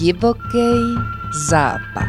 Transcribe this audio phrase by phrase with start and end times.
[0.00, 0.94] Divoký
[1.48, 2.08] západ.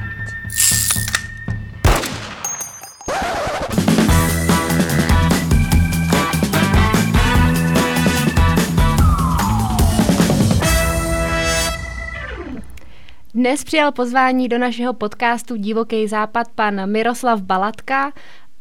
[13.34, 18.12] Dnes přijal pozvání do našeho podcastu Divoký západ pan Miroslav Balatka,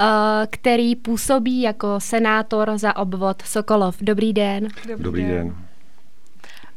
[0.00, 0.04] eh,
[0.50, 3.96] který působí jako senátor za obvod Sokolov.
[4.00, 4.68] Dobrý den.
[4.88, 5.30] Dobrý, Dobrý den.
[5.30, 5.69] den.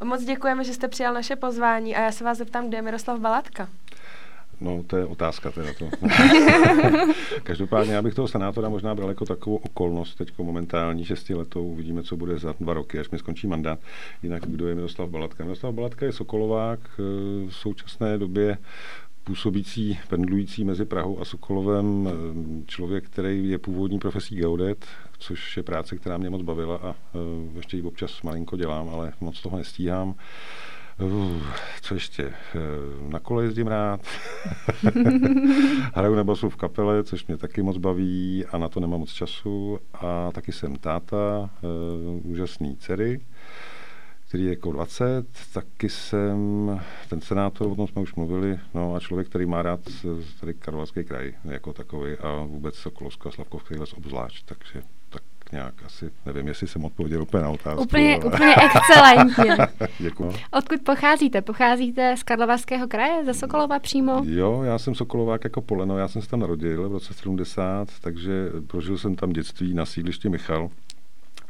[0.04, 3.20] Moc děkujeme, že jste přijal naše pozvání a já se vás zeptám, kde je Miroslav
[3.20, 3.70] Balatka.
[4.62, 5.90] No, to je otázka teda to.
[7.44, 11.68] Každopádně já bych toho senátora možná bral jako takovou okolnost teď momentální šestiletou.
[11.68, 13.80] Uvidíme, co bude za dva roky, až mi skončí mandát.
[14.24, 15.44] Jinak kdo je Miroslav Balatka?
[15.44, 17.02] Miroslav Balatka je Sokolovák eh,
[17.48, 18.58] v současné době
[19.24, 24.86] působící, pendlující mezi Prahou a Sokolovem eh, člověk, který je původní profesí geodet,
[25.18, 27.18] což je práce, která mě moc bavila a eh,
[27.56, 30.16] ještě ji občas malinko dělám, ale moc toho nestíhám.
[31.00, 31.42] Uh,
[31.82, 32.34] co ještě?
[33.08, 34.02] Na kole jezdím rád.
[35.94, 39.14] Hraju nebo jsou v kapele, což mě taky moc baví a na to nemám moc
[39.14, 39.80] času.
[39.94, 43.22] A taky jsem táta, uh, úžasný dcery,
[44.28, 45.26] který je jako 20.
[45.54, 49.80] Taky jsem ten senátor, o tom jsme už mluvili, no a člověk, který má rád
[50.40, 55.03] tady Karlovarský kraj jako takový a vůbec Sokolovsko a Slavkovský les obzvlášť, takže tak
[55.54, 57.84] nějak asi, nevím, jestli jsem odpověděl úplně na otázku.
[57.84, 58.26] Úplně, ale...
[58.26, 59.68] úplně excelentně.
[60.00, 60.34] Děkuji.
[60.52, 61.42] Odkud pocházíte?
[61.42, 64.22] Pocházíte z Karlovarského kraje, ze Sokolova přímo?
[64.26, 68.50] Jo, já jsem Sokolovák jako Poleno, já jsem se tam narodil v roce 70, takže
[68.68, 70.70] prožil jsem tam dětství na sídlišti Michal.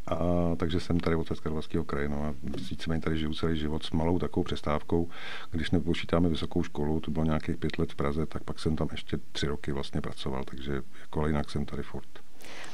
[0.07, 0.17] A,
[0.57, 2.33] takže jsem tady od Karlovarského kraje, no a
[2.69, 5.09] víceméně tady žiju celý život s malou takovou přestávkou.
[5.51, 8.87] Když nepočítáme vysokou školu, to bylo nějakých pět let v Praze, tak pak jsem tam
[8.91, 12.22] ještě tři roky vlastně pracoval, takže jako jinak jsem tady furt.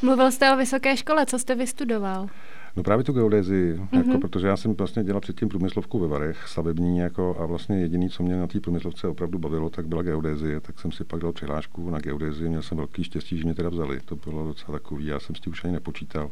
[0.02, 2.28] Mluvil jste o vysoké škole, co jste vystudoval?
[2.76, 3.98] No právě tu geodézii, mm-hmm.
[3.98, 8.10] jako, protože já jsem vlastně dělal předtím průmyslovku ve Varech, stavební, jako, a vlastně jediný,
[8.10, 11.32] co mě na té průmyslovce opravdu bavilo, tak byla geodézie, tak jsem si pak dal
[11.32, 15.06] přihlášku na geodézii, měl jsem velký štěstí, že mě teda vzali, to bylo docela takový,
[15.06, 16.32] já jsem s tím už ani nepočítal,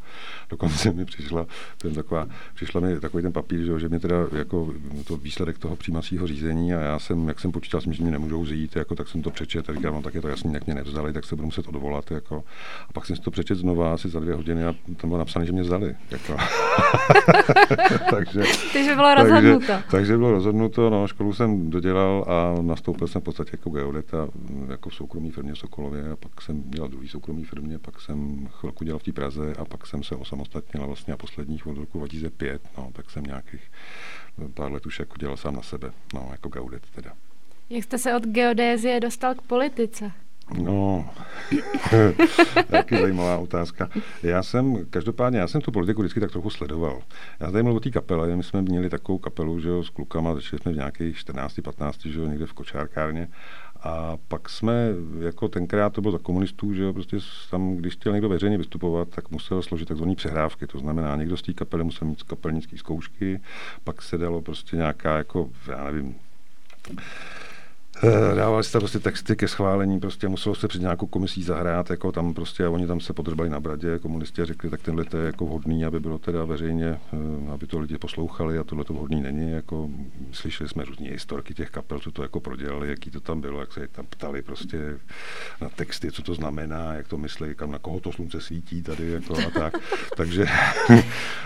[0.49, 4.73] dokonce mi přišla, ten taková, přišla mi takový ten papír, že, že mě teda jako
[5.07, 8.45] to výsledek toho přijímacího řízení a já jsem, jak jsem počítal, jsem, že mě nemůžou
[8.45, 10.75] zjít, jako, tak jsem to přečet a říkal, no tak je to jasný, jak mě
[10.75, 12.43] nevzali, tak se budu muset odvolat, jako.
[12.89, 15.45] a pak jsem si to přečet znova asi za dvě hodiny a tam bylo napsané,
[15.45, 15.95] že mě vzali.
[16.11, 16.26] Jako.
[18.09, 18.43] takže,
[18.73, 19.67] takže bylo rozhodnuto.
[19.67, 24.27] Takže, takže bylo rozhodnuto, no, školu jsem dodělal a nastoupil jsem v podstatě jako geodeta
[24.69, 28.47] jako v soukromé firmě v Sokolově a pak jsem dělal druhý soukromý firmě, pak jsem
[28.51, 31.97] chvilku dělal v té Praze a pak jsem se osamostatnil vlastně a posledních od roku
[31.97, 33.71] 2005, no, tak jsem nějakých
[34.53, 37.13] pár let už jako dělal sám na sebe, no, jako geodet teda.
[37.69, 40.11] Jak jste se od geodézie dostal k politice?
[40.53, 41.09] No,
[42.67, 43.89] taky zajímavá otázka.
[44.23, 47.01] Já jsem, každopádně, já jsem tu politiku vždycky tak trochu sledoval.
[47.39, 50.33] Já tady mluvil o té kapele, my jsme měli takovou kapelu, že jo, s klukama,
[50.33, 53.27] začali jsme v nějakých 14, 15, že jo, někde v kočárkárně.
[53.83, 57.17] A pak jsme, jako tenkrát to bylo za komunistů, že jo, prostě
[57.51, 60.67] tam, když chtěl někdo veřejně vystupovat, tak musel složit takzvané přehrávky.
[60.67, 63.39] To znamená, někdo z té kapely musel mít kapelnické zkoušky,
[63.83, 66.15] pak se dalo prostě nějaká, jako, já nevím,
[68.35, 72.33] dávali se prostě texty ke schválení, prostě muselo se před nějakou komisí zahrát, jako tam
[72.33, 75.45] prostě a oni tam se podrbali na bradě, komunisti řekli, tak tenhle to je jako
[75.45, 79.51] vhodný, aby bylo teda veřejně, eh, aby to lidi poslouchali a tohle to vhodný není,
[79.51, 79.89] jako
[80.31, 83.73] slyšeli jsme různé historky těch kapel, co to jako prodělali, jaký to tam bylo, jak
[83.73, 84.77] se tam ptali prostě
[85.61, 89.11] na texty, co to znamená, jak to myslí, kam na koho to slunce svítí tady,
[89.11, 89.77] jako a tak.
[90.17, 90.45] Takže,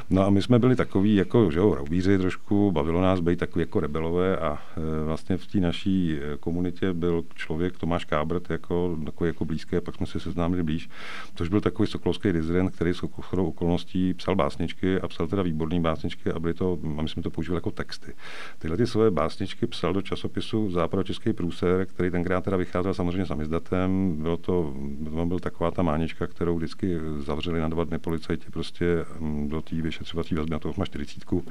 [0.10, 3.64] no a my jsme byli takový, jako, že jo, raubíři trošku, bavilo nás být takový
[3.64, 9.28] jako rebelové a e, vlastně v té naší komunitě byl člověk Tomáš Kábrt jako, takový
[9.28, 10.90] jako blízký, a pak jsme se seznámili blíž,
[11.36, 15.80] což byl takový sokolovský dizident, který s chodou okolností psal básničky a psal teda výborné
[15.80, 18.14] básničky a byly to, a my jsme to používali jako texty.
[18.60, 24.18] Tyhle ty své básničky psal do časopisu Západočeský průser, který tenkrát teda vycházel samozřejmě samizdatem.
[24.22, 24.74] Bylo to,
[25.04, 29.62] to byl taková ta mánička, kterou vždycky zavřeli na dva dny policajti prostě mm, do
[29.62, 31.44] té vyšetřovací vazby na to 48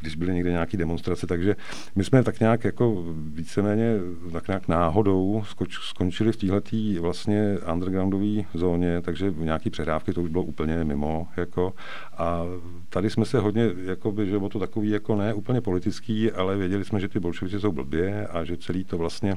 [0.00, 1.56] když byly někde nějaké demonstrace, takže
[1.94, 3.98] my jsme tak nějak jako víceméně
[4.32, 6.60] tak nějak náhodou skoč, skončili v této
[7.00, 11.28] vlastně undergroundové zóně, takže v nějaký přehrávky to už bylo úplně mimo.
[11.36, 11.74] Jako,
[12.16, 12.42] a
[12.88, 16.56] tady jsme se hodně, jako by, že bylo to takový jako ne úplně politický, ale
[16.56, 19.34] věděli jsme, že ty bolševici jsou blbě a že celý to vlastně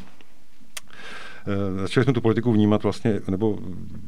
[1.81, 3.57] začali jsme tu politiku vnímat vlastně, nebo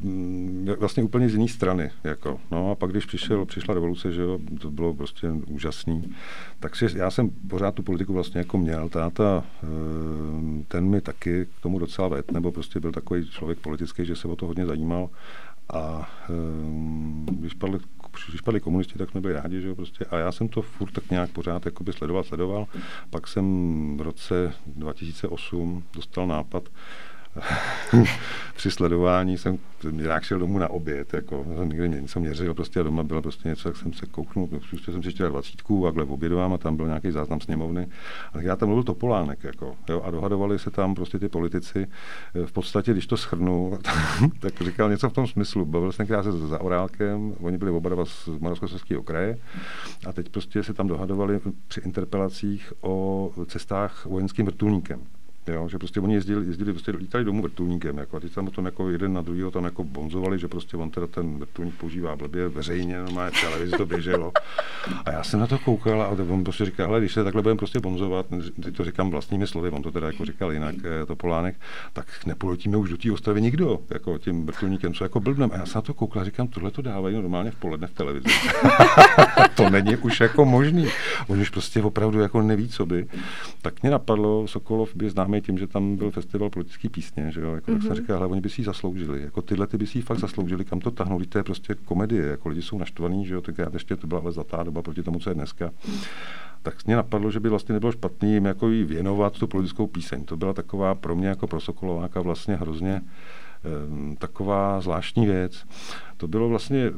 [0.02, 1.92] mm, vlastně úplně z jiné strany.
[2.04, 2.40] Jako.
[2.52, 6.16] No a pak, když přišel, přišla revoluce, že jo, to bylo prostě úžasný,
[6.60, 8.90] takže já jsem pořád tu politiku vlastně jako měl.
[8.90, 9.68] Táta, eh,
[10.68, 14.28] ten mi taky k tomu docela ved, nebo prostě byl takový člověk politický, že se
[14.28, 15.10] o to hodně zajímal.
[15.74, 16.34] A eh,
[17.32, 17.80] když padl
[18.30, 20.06] když padli komunisti, tak jsme byli rádi, že jo, prostě.
[20.06, 22.68] A já jsem to furt tak nějak pořád jakoby sledoval, sledoval.
[23.10, 26.70] Pak jsem v roce 2008 dostal nápad,
[28.56, 29.58] při sledování jsem
[29.92, 33.70] nějak šel domů na oběd, jako jsem nikdy něco měřil, prostě doma bylo prostě něco,
[33.70, 37.12] jak jsem se kouknul, prostě jsem si dvacítku a v obědovám a tam byl nějaký
[37.12, 37.88] záznam sněmovny.
[38.34, 41.88] A já tam mluvil Topolánek, jako, jo, a dohadovali se tam prostě ty politici.
[42.46, 43.80] V podstatě, když to schrnu,
[44.40, 45.66] tak říkal něco v tom smyslu.
[45.66, 49.38] Bavil jsem krát se za Orálkem, oni byli oba dva z Moravskoslezského kraje
[50.08, 55.02] a teď prostě se tam dohadovali při interpelacích o cestách vojenským vrtulníkem.
[55.48, 58.52] Jo, že prostě oni jezdili, jezdili prostě lítali domů vrtulníkem, jako, a teď tam o
[58.52, 62.16] tom jako jeden na druhého tam jako bonzovali, že prostě on teda ten vrtulník používá
[62.16, 64.32] blbě veřejně, normálně v televizi to běželo.
[65.06, 67.58] A já jsem na to koukal a on prostě říká, hele, když se takhle budeme
[67.58, 68.26] prostě bonzovat,
[68.64, 71.56] teď to říkám vlastními slovy, on to teda jako říkal jinak, eh, to Polánek,
[71.94, 75.50] tak nepoletíme už do té ostravy nikdo, jako tím vrtulníkem, co jako blbnem.
[75.54, 77.94] A já jsem na to koukal a říkám, tohle to dávají normálně v poledne v
[77.94, 78.30] televizi.
[79.56, 80.88] to není už jako možný.
[81.28, 83.08] On už prostě opravdu jako neví, co by.
[83.62, 87.42] Tak mě napadlo, Sokolov by známý známý tím, že tam byl festival politické písně, že
[87.42, 87.74] jo, jako, mm-hmm.
[87.74, 88.02] tak jsem mhm.
[88.02, 90.66] říkal, ale oni by si ji zasloužili, jako tyhle ty by si ji fakt zasloužili,
[90.66, 93.96] kam to tahnou, to je prostě komedie, jako lidi jsou naštvaní, že jo, tenkrát ještě
[93.96, 95.72] to byla ale zlatá doba proti tomu, co je dneska.
[96.64, 100.26] Tak mě napadlo, že by vlastně nebylo špatný jim jako jí věnovat tu politickou píseň.
[100.26, 103.02] To byla taková pro mě jako pro Sokolováka vlastně hrozně
[104.18, 105.66] taková zvláštní věc.
[106.18, 106.92] To bylo vlastně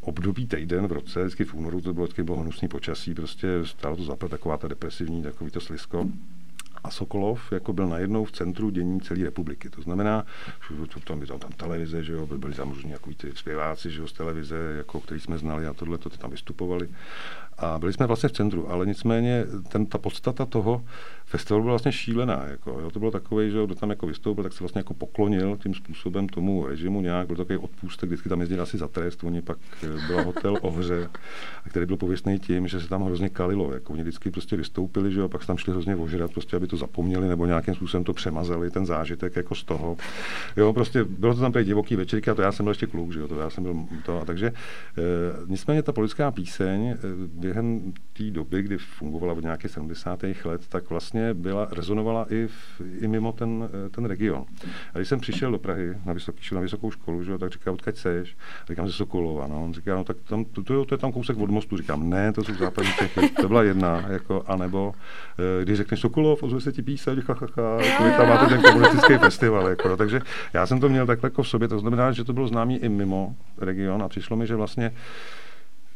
[0.00, 3.96] období týden v roce, vždycky v únoru to bylo, vždycky bylo hnusný počasí, prostě stálo
[3.96, 6.06] to zapad taková ta depresivní, takový to slisko
[6.84, 9.70] a Sokolov jako byl najednou v centru dění celé republiky.
[9.70, 10.26] To znamená,
[10.70, 14.06] že tam byla tam televize, že jo, byli tam různí jako ty zpěváci že jo,
[14.08, 16.88] z televize, jako, který jsme znali a tohle, to ty tam vystupovali.
[17.58, 20.84] A byli jsme vlastně v centru, ale nicméně ten, ta podstata toho
[21.28, 22.46] festivalu byla vlastně šílená.
[22.46, 25.58] Jako, jo, to bylo takové, že kdo tam jako vystoupil, tak se vlastně jako poklonil
[25.62, 29.42] tím způsobem tomu režimu nějak, byl takový odpůstek, vždycky tam jezdili asi za trest, oni
[29.42, 31.08] pak eh, byl hotel Ohře,
[31.68, 33.72] který byl pověstný tím, že se tam hrozně kalilo.
[33.72, 36.66] Jako, oni vždycky prostě vystoupili, že jo, pak se tam šli hrozně ožrat, prostě, aby
[36.66, 39.96] to zapomněli nebo nějakým způsobem to přemazali, ten zážitek jako z toho.
[40.56, 43.12] Jo, prostě bylo to tam tady divoký večerky a to já jsem byl ještě kluk,
[43.12, 43.76] že jo, to já jsem byl
[44.06, 44.20] to.
[44.20, 44.52] A takže e,
[45.46, 46.96] nicméně ta politická píseň e,
[47.34, 50.22] během té doby, kdy fungovala od nějakých 70.
[50.44, 54.44] let, tak vlastně byla, rezonovala i, v, i mimo ten, e, ten region.
[54.94, 57.96] A když jsem přišel do Prahy na, vysoký, na vysokou školu, že tak říkal, odkud
[57.96, 58.36] seš?
[58.68, 59.46] Říkám ze Sokolova.
[59.46, 59.64] No.
[59.64, 61.76] On říká, no tak tam, to, to, to, je tam kousek od mostu.
[61.76, 63.28] Říkám, ne, to jsou západní Čechy.
[63.28, 64.94] To byla jedna, jako, anebo
[65.62, 69.18] když řekneš Sokolov, ozve se ti píseň, ha, ha, ha, jako tam máte ten komunistický
[69.18, 69.68] festival.
[69.68, 69.96] Jako, no.
[69.96, 70.20] takže
[70.52, 72.88] já jsem to měl takhle jako v sobě, to znamená, že to bylo známý i
[72.88, 74.92] mimo region a přišlo mi, že vlastně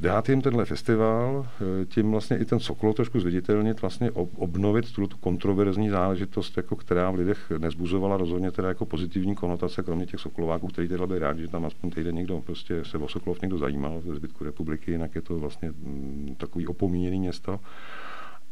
[0.03, 1.47] dát jim tenhle festival,
[1.83, 6.77] eh, tím vlastně i ten Sokol trošku zviditelnit, vlastně obnovit tu, tu kontroverzní záležitost, jako
[6.77, 11.19] která v lidech nezbuzovala rozhodně teda jako pozitivní konotace, kromě těch Sokolováků, kteří teda byli
[11.19, 14.91] rádi, že tam aspoň týden někdo prostě se o Sokolov někdo zajímal ze zbytku republiky,
[14.91, 17.61] jinak je to vlastně mm, takový opomíněný město.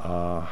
[0.01, 0.49] A,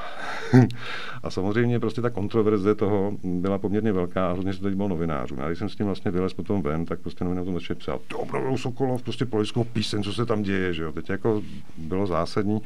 [1.23, 5.37] a samozřejmě prostě ta kontroverze toho byla poměrně velká a hrozně se to bylo novinářů.
[5.41, 8.01] A když jsem s tím vlastně vylez potom ven, tak prostě novinář to začali psát,
[8.15, 10.93] obnovil Sokolov, prostě politickou píseň, co se tam děje, že jo.
[10.93, 11.43] Teď jako
[11.77, 12.63] bylo zásadní,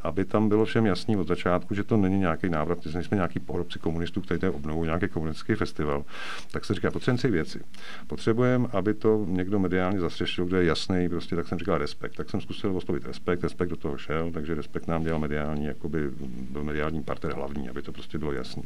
[0.00, 3.40] aby tam bylo všem jasný od začátku, že to není nějaký návrat, že nejsme nějaký
[3.40, 6.04] porobci komunistů, kteří tady obnovují nějaký komunistický festival.
[6.50, 7.60] Tak se říká, potřebujeme si věci.
[8.06, 12.16] Potřebujeme, aby to někdo mediálně zastřešil, kde je jasný, prostě tak jsem říkal respekt.
[12.16, 16.10] Tak jsem zkusil oslovit respekt, respekt do toho šel, takže respekt nám dělal mediální jakoby
[16.26, 18.62] byl mediální partner hlavní, aby to prostě bylo jasný.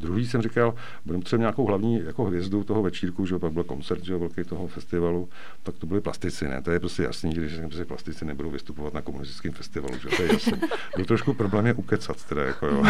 [0.00, 0.74] Druhý jsem říkal,
[1.06, 4.66] budeme třeba nějakou hlavní jako hvězdu toho večírku, že pak byl koncert, že velký toho
[4.66, 5.28] festivalu,
[5.62, 6.62] tak to byly plastici, ne?
[6.62, 10.32] To je prostě jasný, když že plastici nebudou vystupovat na komunistickém festivalu, že to je
[10.32, 10.60] jasný.
[10.96, 12.84] Byl trošku problém je ukecat, teda, jako jo.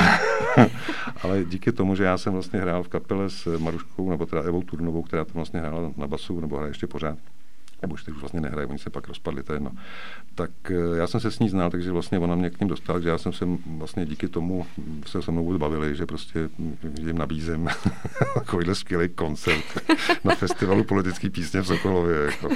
[1.22, 4.62] Ale díky tomu, že já jsem vlastně hrál v kapele s Maruškou, nebo teda Evou
[4.62, 7.18] Turnovou, která tam vlastně hrála na basu, nebo hraje ještě pořád,
[7.82, 9.70] nebo už teď už vlastně nehrají, oni se pak rozpadli, to je jedno.
[10.34, 13.00] Tak eh, já jsem se s ní znal, takže vlastně ona mě k ním dostala,
[13.00, 14.66] že já jsem se vlastně díky tomu
[15.06, 16.48] se se mnou bavili, že prostě
[17.00, 17.68] jim nabízím
[18.34, 19.64] takovýhle skvělý koncert
[20.24, 22.16] na festivalu politické písně v Sokolově.
[22.16, 22.48] Jako.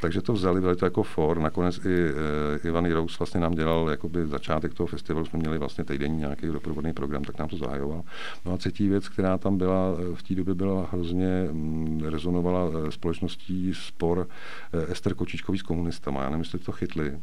[0.00, 1.38] Takže to vzali, byli to jako for.
[1.38, 5.84] Nakonec i uh, Ivan Jirous vlastně nám dělal jakoby začátek toho festivalu, jsme měli vlastně
[5.84, 8.02] týdenní nějaký doprovodný program, tak nám to zahajoval.
[8.44, 12.70] No a třetí věc, která tam byla eh, v té době byla hrozně mm, rezonovala
[12.90, 14.28] společností spor
[14.72, 16.22] Ester Kočičkový s komunistama.
[16.22, 17.18] Já nevím, jestli to chytli.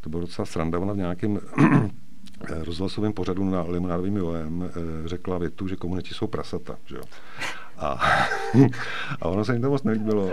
[0.00, 0.78] To bylo docela sranda.
[0.78, 6.26] Ona v nějakém eh, rozhlasovém pořadu na limonádovým joem eh, řekla větu, že komunisti jsou
[6.26, 6.78] prasata.
[6.86, 7.02] Že jo?
[7.78, 8.00] A,
[9.20, 10.30] a ono se jim to moc nelíbilo.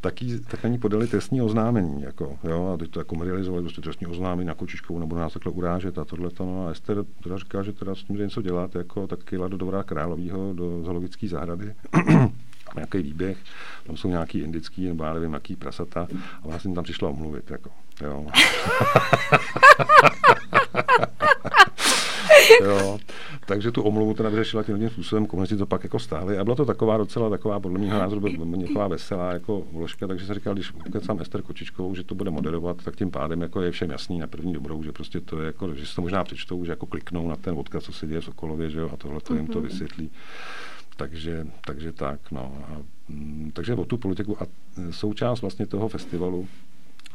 [0.00, 2.02] Tak, jí, tak na ní podali trestní oznámení.
[2.02, 5.52] Jako, jo, a teď to jako medializovali prostě trestní oznámení na Kočičkovou, nebo nás takhle
[5.52, 6.30] urážet a tohle.
[6.40, 9.56] No, a Ester teda říká, že teda s tím něco dělat, jako, tak jela do
[9.56, 11.74] Dobrá Královýho, do zoologické zahrady
[12.74, 13.38] nějaký výběh,
[13.86, 16.08] tam jsou nějaký indický, nebo já nevím, jaký prasata,
[16.54, 18.26] a jsem tam přišla omluvit, jako, jo.
[22.64, 22.98] jo.
[23.46, 26.64] Takže tu omluvu teda vyřešila tím způsobem, komunisti to pak jako stáli a byla to
[26.64, 28.20] taková docela taková, podle mého názoru,
[28.60, 32.76] taková veselá jako vložka, takže jsem říkal, když ukecám Ester Kočičkovou, že to bude moderovat,
[32.84, 35.74] tak tím pádem jako je všem jasný na první dobrou, že prostě to je jako,
[35.74, 38.24] že si to možná přečtou, že jako kliknou na ten odkaz, co se děje v
[38.24, 39.68] Sokolově, že jo, a tohle to jim to mhm.
[39.68, 40.10] vysvětlí.
[40.96, 42.64] Takže, takže tak, no.
[42.68, 42.76] A,
[43.08, 44.46] mm, takže o tu politiku a
[44.90, 46.48] součást vlastně toho festivalu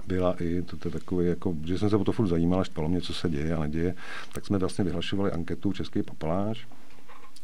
[0.08, 3.02] byla i, to, to takový, jako, že jsem se o to furt zajímal, až mě,
[3.02, 3.96] co se děje a neděje,
[4.34, 6.68] tak jsme vlastně vyhlašovali anketu Český papaláš,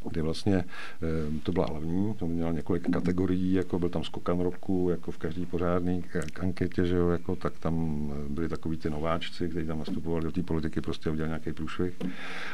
[0.10, 4.88] kde vlastně eh, to byla hlavní, to měla několik kategorií, jako byl tam skokan roku,
[4.92, 6.04] jako v každý pořádný
[6.40, 10.32] anketě, že jo, jako, tak tam eh, byli takový ty nováčci, kteří tam nastupovali do
[10.32, 11.94] té politiky, prostě udělali nějaký průšvih,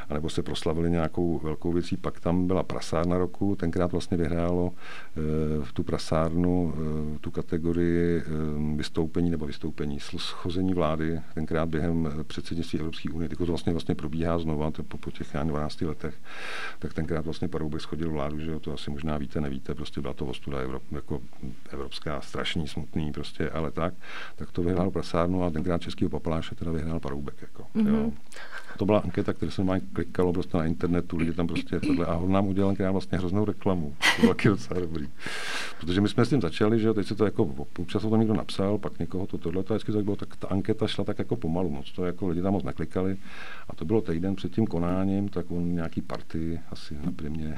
[0.09, 1.97] anebo se proslavili nějakou velkou věcí.
[1.97, 5.21] Pak tam byla prasárna roku, tenkrát vlastně vyhrálo eh,
[5.63, 6.73] v tu prasárnu
[7.21, 8.23] tu kategorii
[8.75, 14.71] vystoupení nebo vystoupení schození vlády, tenkrát během předsednictví Evropské unie, to vlastně vlastně probíhá znovu,
[14.87, 16.15] po, po těch 12 letech,
[16.79, 20.01] tak tenkrát vlastně vlastně Paroubek schodil vládu, že jo, to asi možná víte, nevíte, prostě
[20.01, 21.21] byla to ostuda Evrop, jako
[21.69, 23.93] evropská, strašný, smutný, prostě, ale tak,
[24.35, 27.87] tak to vyhrál Prasárnu a tenkrát českého papaláše teda vyhrál Paroubek, jako, mm-hmm.
[27.87, 28.03] jo.
[28.03, 28.11] Mhm.
[28.77, 32.17] To byla anketa, kterou jsem vám klikalo prostě na internetu, lidi tam prostě tohle a
[32.17, 33.95] on nám udělal vlastně hroznou reklamu.
[34.15, 35.09] To bylo taky docela dobrý.
[35.79, 37.43] Protože my jsme s tím začali, že jo, teď se to jako,
[37.79, 40.87] občas to někdo napsal, pak někoho to tohle, to vždycky tak bylo, tak ta anketa
[40.87, 43.17] šla tak jako pomalu moc, to jako lidi tam moc neklikali
[43.69, 47.55] a to bylo týden před tím konáním, tak on nějaký party asi na mě,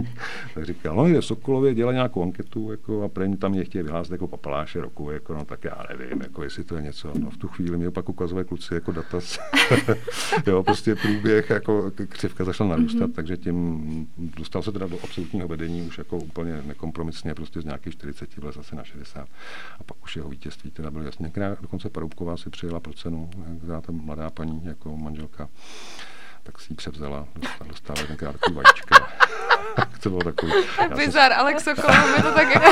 [0.54, 3.82] tak říkal, no je v Sokolově, dělá nějakou anketu jako, a první tam mě chtějí
[3.82, 7.12] vyhlásit jako papaláše roku, jako, no tak já nevím, jako, jestli to je něco.
[7.18, 9.18] No, v tu chvíli mi opak ukazové kluci jako data,
[10.46, 13.14] jo, prostě průběh, jako křivka začala narůstat, mm-hmm.
[13.14, 17.92] takže tím dostal se teda do absolutního vedení už jako úplně nekompromisně, prostě z nějakých
[17.92, 19.28] 40 byl zase na 60
[19.80, 21.32] a pak už jeho vítězství teda bylo jasně.
[21.60, 23.30] Dokonce Paroubková si přijela pro cenu,
[23.72, 25.48] jak ta mladá paní jako manželka
[26.44, 29.08] tak si ji převzala, dostala, dostala tenkrát takový vajíčka.
[30.02, 30.52] to bylo takový.
[30.96, 31.40] Bizar, jsem...
[31.40, 32.70] Alex Sokolov mi to tak jako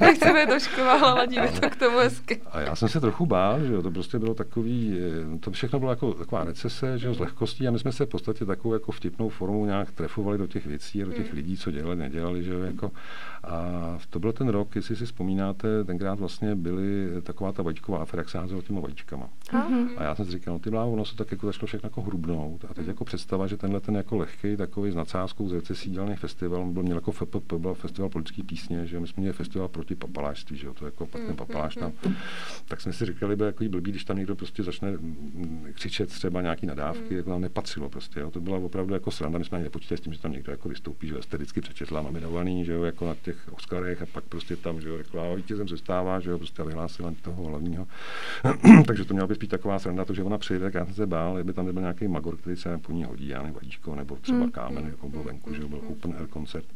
[0.00, 2.40] nechceme to škova, ale ladíme to k tomu hezky.
[2.50, 4.98] A já jsem se trochu bál, že jo, to prostě bylo takový,
[5.34, 8.06] eh, to všechno bylo jako taková recese, že jo, z lehkostí a my jsme se
[8.06, 11.36] v podstatě takovou jako vtipnou formou nějak trefovali do těch věcí a do těch hmm.
[11.36, 12.90] lidí, co dělali, nedělali, že jo, jako.
[13.44, 18.20] A to byl ten rok, jestli si vzpomínáte, tenkrát vlastně byly taková ta vajíčková afera,
[18.20, 19.28] jak se házelo těma vajíčkama.
[19.52, 19.88] Mm-hmm.
[19.96, 22.02] A já jsem si říkal, no ty bláho, ono se tak jako začalo všechno jako
[22.02, 22.64] hrubnout.
[22.70, 26.16] A teď jako představa, že tenhle ten jako lehký takový s nadsázkou z recesí dělaný
[26.16, 29.94] festival, byl měl jako FPP, byl festival politické písně, že my jsme měli festival proti
[29.94, 31.92] papalášství, že jo, to jako pak ten papaláš tam.
[32.68, 36.42] Tak jsme si říkali, by jako blbý, když tam někdo prostě začne mm, křičet třeba
[36.42, 38.30] nějaký nadávky, jako nám nepatřilo prostě, jo.
[38.30, 40.68] To byla opravdu jako sranda, my jsme ani nepočítali s tím, že tam někdo jako
[40.68, 44.80] vystoupí, že esteticky přečetla nominovaný, že jo, jako na těch Oscarech a pak prostě tam,
[44.80, 47.86] že jo, řekla, vítězem se stává, že jo, prostě a vyhlásila toho hlavního.
[48.86, 51.34] Takže to měla být taková sranda, to, že ona přijde, tak já jsem se bál,
[51.34, 54.38] kdyby tam nebyl nějaký magor, který se po ní hodí, já nevím, vadíčko, nebo třeba
[54.38, 54.50] hmm.
[54.50, 56.66] kámen, jako byl venku, že byl open air koncert.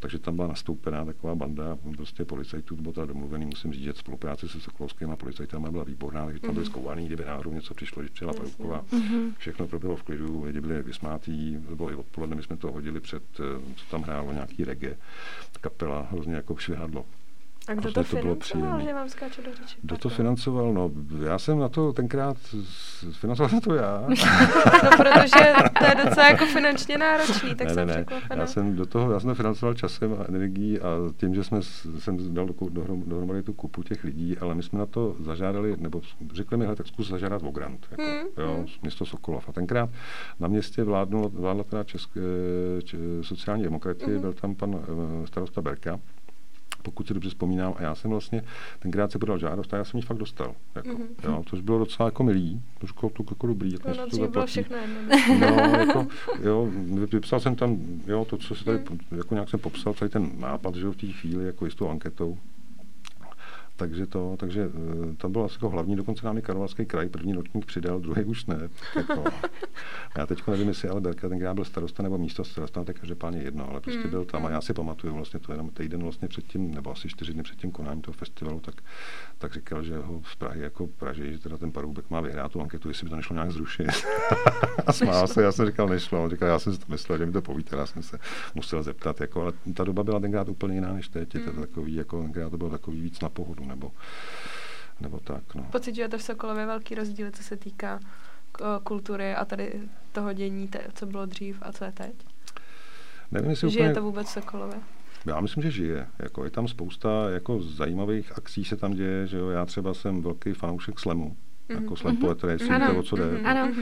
[0.00, 3.92] Takže tam byla nastoupená taková banda prostě policajtů, to bylo teda domluvený, musím říct, že
[3.92, 6.72] spolupráce se Sokolovskými policajtami byla výborná, takže tam byli hmm.
[6.72, 8.84] zkouvaný, kdyby náhodou něco přišlo, když přijela Peruková.
[8.92, 9.34] Hmm.
[9.38, 13.22] Všechno proběhlo v klidu, lidi byli vysmátí, bylo i odpoledne, my jsme to hodili před,
[13.40, 14.96] eh, co tam hrálo, nějaký reggae,
[15.60, 17.04] kapela, hrozně jako švihadlo.
[17.68, 19.76] A kdo to, to financoval, že vám skáču do řeči?
[19.82, 20.72] Kdo to financoval?
[20.72, 20.90] No,
[21.24, 22.36] já jsem na to tenkrát,
[23.12, 24.04] financoval jsem to já.
[24.82, 28.36] no, protože to je docela jako finančně náročný, tak ne, jsem ne, ne.
[28.36, 31.62] Já jsem do toho, já jsem to financoval časem a energií a tím, že jsme,
[31.98, 35.76] jsem dal do, dohrom, dohromady tu kupu těch lidí, ale my jsme na to zažádali,
[35.78, 36.00] nebo
[36.32, 38.66] řekli mi, tak zkus zažádat o grant, jako, hmm, jo, hmm.
[38.82, 39.48] město Sokolov.
[39.48, 39.90] A tenkrát
[40.40, 42.20] na městě vládnul, vládla teda české,
[42.84, 44.20] č, sociální demokratie, hmm.
[44.20, 46.00] byl tam pan eh, starosta Berka,
[46.82, 47.74] pokud si dobře vzpomínám.
[47.76, 48.42] A já jsem vlastně
[48.78, 50.54] tenkrát se podal žádost a já jsem ji fakt dostal.
[50.74, 51.06] Jako, mm-hmm.
[51.24, 53.72] jo, což bylo docela jako milý, trošku to jako dobrý.
[53.72, 55.00] Jak no, to bylo všechno jedno.
[55.40, 55.46] No,
[55.78, 56.06] jako,
[56.42, 56.68] jo,
[57.12, 59.18] vypsal jsem tam, jo, to, co si tady, mm.
[59.18, 61.88] jako nějak jsem popsal, celý ten nápad, že v té chvíli, jako i s tou
[61.88, 62.38] anketou
[63.76, 64.70] takže to, takže
[65.12, 68.24] eh, to bylo asi jako hlavní, dokonce nám i Karlovarský kraj, první ročník přidal, druhý
[68.24, 68.68] už ne.
[68.96, 69.24] Jako,
[70.18, 73.70] já teď nevím, jestli ale Berka tenkrát byl starosta nebo místo starosta, tak každopádně jedno,
[73.70, 74.54] ale prostě hmm, byl tam a hmm.
[74.54, 77.70] já si pamatuju vlastně to jenom týden vlastně předtím, nebo asi čtyři dny před tím
[77.70, 78.74] konáním toho festivalu, tak,
[79.38, 82.60] tak říkal, že ho z Prahy jako Praži, že teda ten Paroubek má vyhrát tu
[82.60, 83.86] anketu, jestli by to nešlo nějak zrušit.
[84.86, 87.26] a smál se, já jsem říkal, nešlo, on říkal, já jsem si to myslel, že
[87.26, 88.18] mi to povíte, já jsem se
[88.54, 91.60] musel zeptat, jako, ale ta doba byla tenkrát úplně jiná než teď, to hmm.
[91.60, 93.92] takový, jako, tenkrát to bylo takový víc na pohodu, nebo,
[95.00, 95.54] nebo tak.
[95.54, 95.62] No.
[95.72, 98.00] Pocitujete v Sokolově velký rozdíl, co se týká
[98.84, 99.80] kultury a tady
[100.12, 102.14] toho dění, te, co bylo dřív a co je teď?
[103.30, 103.94] Nevím, jestli Žije úplně...
[103.94, 104.80] to vůbec v Sokolově?
[105.26, 106.06] Já myslím, že žije.
[106.18, 109.48] Jako je tam spousta jako zajímavých akcí se tam děje, že jo.
[109.48, 111.36] Já třeba jsem velký fanoušek slemu.
[111.72, 111.82] Mm-hmm.
[111.82, 113.24] Jako slam poetry, jestli víte, o co jde.
[113.24, 113.46] Mm-hmm.
[113.46, 113.72] Ano.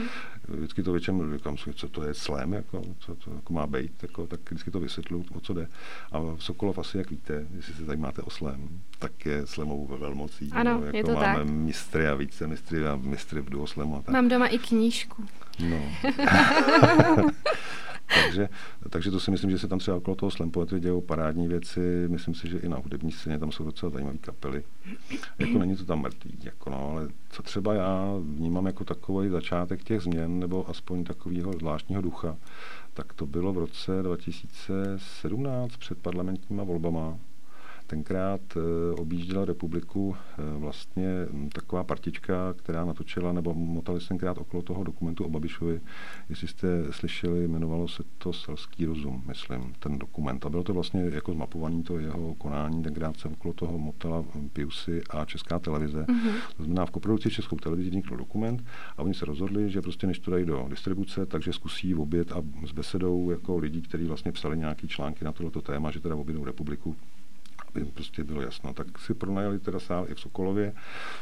[0.47, 4.27] Vždycky to většinou říkám, co to je slam, jako, co to jako má být, jako,
[4.27, 5.67] tak vždycky to vysvětlu, o co jde.
[6.11, 8.69] A Sokolov asi, jak víte, jestli se zajímáte o slam,
[8.99, 10.49] tak je slamovou ve velmocí.
[10.51, 11.45] Ano, jako je to máme tak.
[11.45, 13.95] mistry a více mistry a mistry v duoslamu.
[13.95, 14.13] A tak.
[14.13, 15.25] Mám doma i knížku.
[15.59, 15.91] No.
[18.23, 18.49] takže,
[18.89, 22.05] takže to si myslím, že se tam třeba okolo toho slam poetry dějou parádní věci.
[22.07, 24.63] Myslím si, že i na hudební scéně tam jsou docela zajímavé kapely.
[25.39, 29.83] Jako není to tam mrtvý, jako no, ale co třeba já vnímám jako takový začátek
[29.83, 32.37] těch změn, nebo aspoň takového zvláštního ducha,
[32.93, 37.17] tak to bylo v roce 2017 před parlamentníma volbama,
[37.91, 44.37] tenkrát e, objížděla republiku e, vlastně m, taková partička, která natočila, nebo motali se tenkrát
[44.37, 45.81] okolo toho dokumentu o Babišovi.
[46.29, 50.45] Jestli jste slyšeli, jmenovalo se to Selský rozum, myslím, ten dokument.
[50.45, 52.83] A bylo to vlastně jako zmapovaný to jeho konání.
[52.83, 56.05] Tenkrát se okolo toho motala Piusy a Česká televize.
[56.07, 56.33] Mm-hmm.
[56.57, 58.65] To znamená, v koprodukci Českou televizi vznikl dokument
[58.97, 62.41] a oni se rozhodli, že prostě než to dají do distribuce, takže zkusí obět a
[62.67, 66.45] s besedou jako lidí, kteří vlastně psali nějaký články na tohleto téma, že teda objednou
[66.45, 66.95] republiku
[67.75, 68.73] aby prostě bylo jasno.
[68.73, 70.73] Tak si pronajali teda sál i v Sokolově,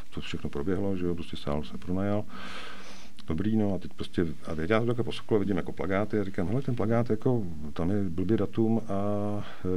[0.10, 2.26] to všechno proběhlo, že jo, prostě sál se pronajal.
[3.30, 6.20] Dobrý, no a teď prostě, a teď já to takhle po Sokolově vidím jako plagáty
[6.20, 7.44] a říkám, hele, ten plagát, jako,
[7.74, 8.98] tam je blbý datum a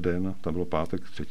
[0.01, 1.25] den, tam bylo pátek 3.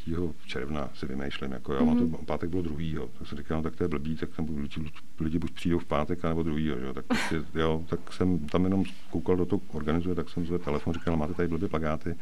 [0.46, 2.12] června, si vymýšlím, jako, jo, mm-hmm.
[2.12, 4.92] to pátek bylo druhýho, tak jsem říkal, no, tak to je blbý, tak tam lidi,
[5.20, 8.84] lidi buď přijdou v pátek, nebo druhýho, jo, tak prostě, jo, tak jsem tam jenom
[9.12, 12.16] koukal do toho organizuje, tak jsem zvedl telefon, říkal, máte tady blbě plagáty.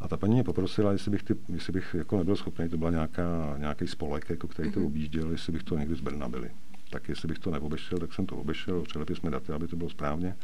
[0.00, 2.90] A ta paní mě poprosila, jestli bych, ty, jestli bych jako nebyl schopný, to byla
[2.90, 6.50] nějaká, nějaký spolek, jako, který to objížděl, jestli bych to někdy z Brna byli.
[6.90, 9.90] Tak jestli bych to neobešel, tak jsem to obešel, přelepili jsme daty, aby to bylo
[9.90, 10.36] správně.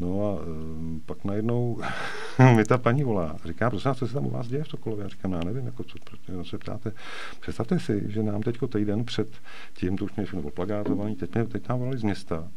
[0.00, 1.80] No a um, pak najednou
[2.56, 5.02] mi ta paní volá říká, prosím vás, co se tam u vás děje v Sokolově?
[5.02, 6.92] Já říkám, já nevím, jako co, proč se ptáte.
[7.40, 9.28] Představte si, že nám teď týden před
[9.74, 12.48] tím, to už mě všechno plagátovaný, teď, mě, teď nám volali z města,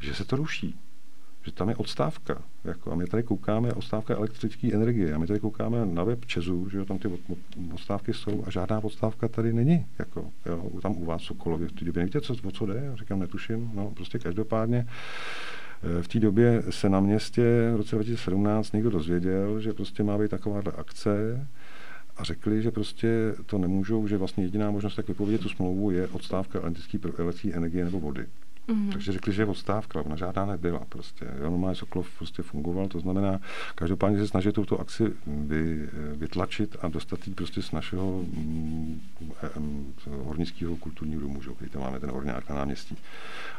[0.00, 0.78] že se to ruší
[1.48, 2.42] že tam je odstávka.
[2.64, 5.14] Jako, a my tady koukáme, odstávka elektrické energie.
[5.14, 7.20] A my tady koukáme na web Česu, že jo, tam ty od,
[7.74, 9.86] odstávky jsou a žádná odstávka tady není.
[9.98, 12.00] Jako, jo, tam u vás Sokolově v té době.
[12.00, 12.82] Nevíte, co, o co jde?
[12.84, 13.70] Já říkám, netuším.
[13.74, 14.86] No, prostě každopádně
[16.02, 20.30] v té době se na městě v roce 2017 někdo dozvěděl, že prostě má být
[20.30, 21.46] takováhle akce,
[22.18, 26.08] a řekli, že prostě to nemůžou, že vlastně jediná možnost, jak vypovědět tu smlouvu, je
[26.08, 26.98] odstávka elektrické
[27.52, 28.26] energie nebo vody.
[28.68, 28.92] Mm-hmm.
[28.92, 31.24] Takže řekli, že je odstávka, ona žádná nebyla prostě.
[31.40, 33.40] Jo, normálně Sokolov prostě fungoval, to znamená,
[33.74, 39.00] každopádně se snažit tuto akci vy, vytlačit a dostat ji prostě z našeho mm,
[40.06, 41.50] hornického kulturního domu, že?
[41.60, 42.96] kde máme ten horňák na náměstí,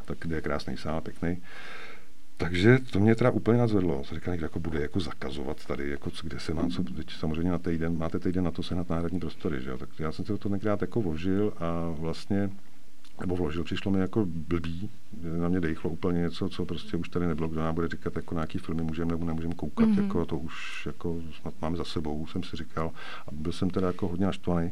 [0.06, 1.38] tak kde je krásný sál, pěkný.
[2.38, 4.04] Takže to mě teda úplně nadzvedlo.
[4.04, 7.60] Se říkal, jako bude jako zakazovat tady, jako kde se mám co, teď samozřejmě na
[7.60, 9.78] týden, máte týden na to sehnat náhradní prostory, že jo?
[9.78, 12.50] Tak já jsem se to tenkrát jako vložil a vlastně
[13.19, 14.89] nebo vložil, přišlo mi jako blbý,
[15.39, 18.36] na mě dejchlo úplně něco, co prostě už tady nebylo, kdo nám bude říkat, jako
[18.36, 20.03] na jaký filmy můžeme nebo nemůžeme koukat, mm-hmm.
[20.03, 22.91] jako to už jako snad máme za sebou, jsem si říkal.
[23.27, 24.71] A byl jsem teda jako hodně naštvaný.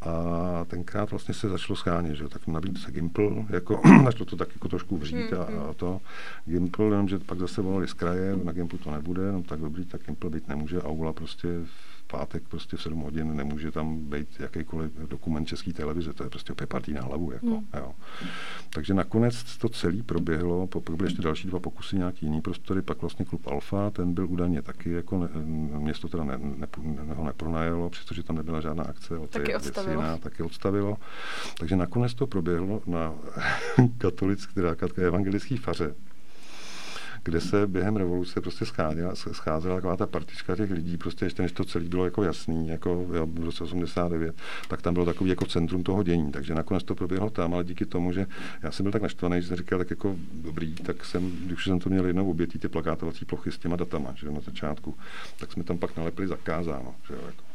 [0.00, 4.48] A tenkrát vlastně se začalo schánět, že tak nabídl se Gimpl, jako začalo to tak
[4.54, 6.00] jako trošku vřít a, a to.
[6.44, 9.84] Gimpl, jenom, že pak zase volali z kraje, na Gimplu to nebude, no tak dobrý,
[9.84, 11.48] tak Gimpl být nemůže, Aula prostě
[12.14, 16.52] pátek prostě v 7 hodin nemůže tam být jakýkoliv dokument české televize, to je prostě
[16.52, 17.32] opět partí na hlavu.
[17.32, 17.66] Jako, mm.
[17.76, 17.92] jo.
[18.70, 23.00] Takže nakonec to celé proběhlo, pak byly ještě další dva pokusy, nějaký jiný prostory, pak
[23.00, 25.28] vlastně klub Alfa, ten byl údajně taky, jako ne,
[25.78, 30.02] město teda ne, ne, ne, ho nepronajelo, přestože tam nebyla žádná akce, o taky odstavilo.
[30.02, 30.96] Jiná, taky odstavilo.
[31.58, 33.14] Takže nakonec to proběhlo na
[33.98, 35.94] katolické, teda evangelické faře,
[37.24, 41.52] kde se během revoluce prostě scházela, scházela taková ta partička těch lidí, prostě ještě než
[41.52, 44.36] to celé bylo jako jasný, jako v roce 89,
[44.68, 47.84] tak tam bylo takový jako centrum toho dění, takže nakonec to proběhlo tam, ale díky
[47.86, 48.26] tomu, že
[48.62, 51.78] já jsem byl tak naštvaný, že jsem říkal, tak jako dobrý, tak jsem, když jsem
[51.78, 54.94] to měl jednou obětí, ty plakátovací plochy s těma datama, že na začátku,
[55.38, 57.53] tak jsme tam pak nalepili zakázáno, že jo, jako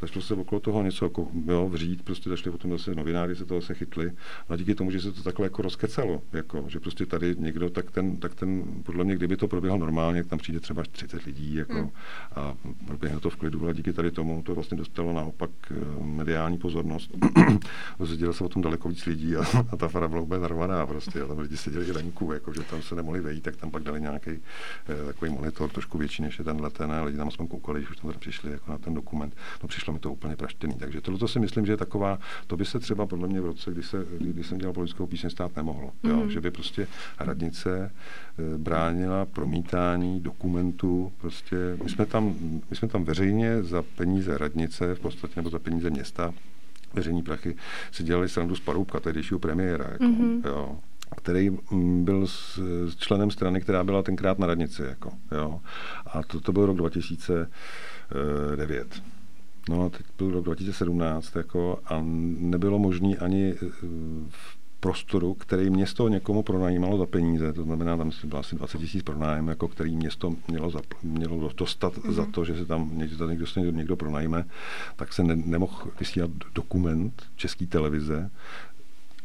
[0.00, 3.60] začalo se okolo toho něco jako, jo, vřít, prostě začali potom zase novináři se toho
[3.60, 4.12] se chytli.
[4.48, 7.90] A díky tomu, že se to takhle jako rozkecalo, jako, že prostě tady někdo, tak
[7.90, 11.74] ten, tak ten, podle mě, kdyby to proběhlo normálně, tam přijde třeba 30 lidí, jako,
[11.74, 11.90] hmm.
[12.34, 12.54] a
[12.86, 17.10] proběhne to v klidu, ale díky tady tomu to vlastně dostalo naopak eh, mediální pozornost.
[17.98, 21.22] Dozvědělo se o tom daleko víc lidí a, a ta fara byla úplně narvaná prostě,
[21.22, 24.00] a tam lidi seděli venku, jako, že tam se nemohli vejít, tak tam pak dali
[24.00, 27.80] nějaký eh, takový monitor trošku větší než je tenhle ten, a lidi tam aspoň koukali,
[27.80, 29.36] když už tam přišli jako na ten dokument.
[29.62, 30.74] No přišli přišlo mi to úplně praštěný.
[30.74, 33.70] Takže tohle si myslím, že je taková, to by se třeba podle mě v roce,
[33.70, 35.92] kdy, se, kdy, jsem dělal politickou píseň, stát nemohlo.
[36.02, 36.10] Mm.
[36.10, 36.16] Jo?
[36.16, 36.30] Mhm.
[36.30, 36.86] Že by prostě
[37.18, 37.90] radnice e,
[38.58, 41.12] bránila promítání dokumentů.
[41.20, 42.34] Prostě my jsme, tam,
[42.70, 46.34] my jsme tam veřejně za peníze radnice, v podstatě nebo za peníze města,
[46.94, 47.56] veřejní prachy,
[47.92, 49.88] si dělali srandu z Paroubka, tehdejšího premiéra.
[49.92, 50.46] Jako, mm-hmm.
[50.46, 50.78] jo
[51.16, 54.82] který mm, byl s, s členem strany, která byla tenkrát na radnici.
[54.82, 55.60] Jako, jo.
[56.06, 59.02] A to, to byl rok 2009.
[59.68, 62.02] No teď byl rok 2017 jako, a
[62.38, 63.66] nebylo možné ani eh,
[64.28, 69.02] v prostoru, který město někomu pronajímalo za peníze, to znamená, tam bylo asi 20 tisíc
[69.02, 72.12] pronájem, jako který město mělo, za, mělo dostat mm-hmm.
[72.12, 74.44] za to, že se tam někdo, někdo, někdo pronajme,
[74.96, 78.30] tak se ne, nemohl vysílat dokument České televize,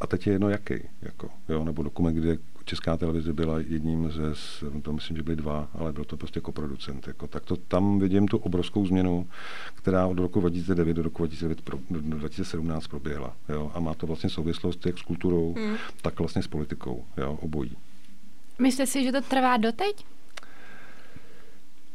[0.01, 4.33] a teď je jedno jaký, jako, jo, nebo dokument, kde Česká televize byla jedním ze,
[4.81, 7.07] to myslím, že byly dva, ale byl to prostě koproducent.
[7.07, 9.27] Jako, tak to tam vidím tu obrovskou změnu,
[9.75, 13.35] která od roku 2009 do roku 2009 pro, do 2017 proběhla.
[13.49, 15.75] Jo, a má to vlastně souvislost jak s kulturou, hmm.
[16.01, 17.77] tak vlastně s politikou, jo, obojí.
[18.59, 20.05] Myslíte si, že to trvá doteď?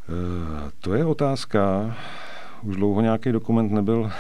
[0.09, 1.97] Uh, to je otázka
[2.63, 4.11] už dlouho nějaký dokument nebyl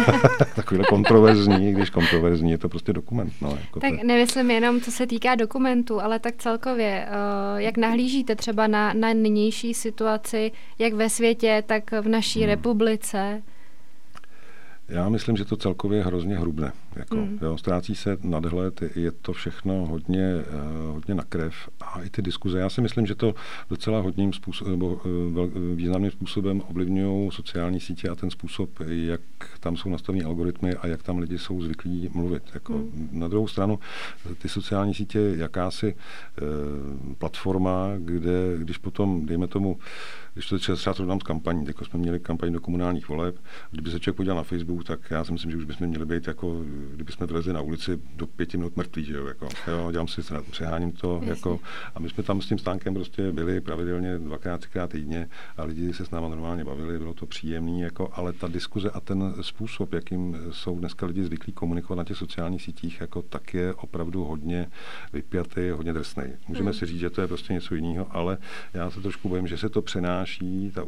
[0.54, 3.32] takovýhle kontroverzní, když kontroverzní je to prostě dokument.
[3.40, 4.06] No, jako tak to...
[4.06, 9.12] nemyslím jenom, co se týká dokumentu, ale tak celkově, uh, jak nahlížíte třeba na, na
[9.12, 12.48] nynější situaci, jak ve světě, tak v naší hmm.
[12.48, 13.42] republice?
[14.90, 16.72] Já myslím, že to celkově je hrozně hrubne.
[16.96, 17.38] Jako, mm.
[17.42, 22.22] jo, ztrácí se nadhled, je to všechno hodně, uh, hodně na krev a i ty
[22.22, 22.58] diskuze.
[22.58, 23.34] Já si myslím, že to
[23.70, 29.20] docela hodným způsobem, nebo uh, významným způsobem ovlivňují sociální sítě a ten způsob, jak
[29.60, 32.42] tam jsou nastavení algoritmy a jak tam lidi jsou zvyklí mluvit.
[32.54, 33.08] Jako, mm.
[33.12, 33.78] Na druhou stranu,
[34.38, 39.78] ty sociální sítě je jakási uh, platforma, kde když potom, dejme tomu,
[40.34, 43.38] když to třeba srovnám s kampaní, jako jsme měli kampaň do komunálních voleb,
[43.70, 46.26] kdyby se člověk podíval na Facebook, tak já si myslím, že už bychom měli být
[46.26, 46.62] jako,
[46.94, 50.22] kdyby jsme vylezli na ulici do pěti minut mrtví, že jo, jako, jo dělám si,
[50.50, 51.60] přeháním to, jako,
[51.94, 55.92] a my jsme tam s tím stánkem prostě byli pravidelně dvakrát, třikrát týdně a lidi
[55.92, 59.92] se s náma normálně bavili, bylo to příjemný, jako, ale ta diskuze a ten způsob,
[59.92, 64.70] jakým jsou dneska lidi zvyklí komunikovat na těch sociálních sítích, jako, tak je opravdu hodně
[65.12, 66.24] vypjatý, hodně drsný.
[66.48, 66.78] Můžeme hmm.
[66.78, 68.38] si říct, že to je prostě něco jiného, ale
[68.74, 70.19] já se trošku bojím, že se to přenáší,
[70.74, 70.82] ta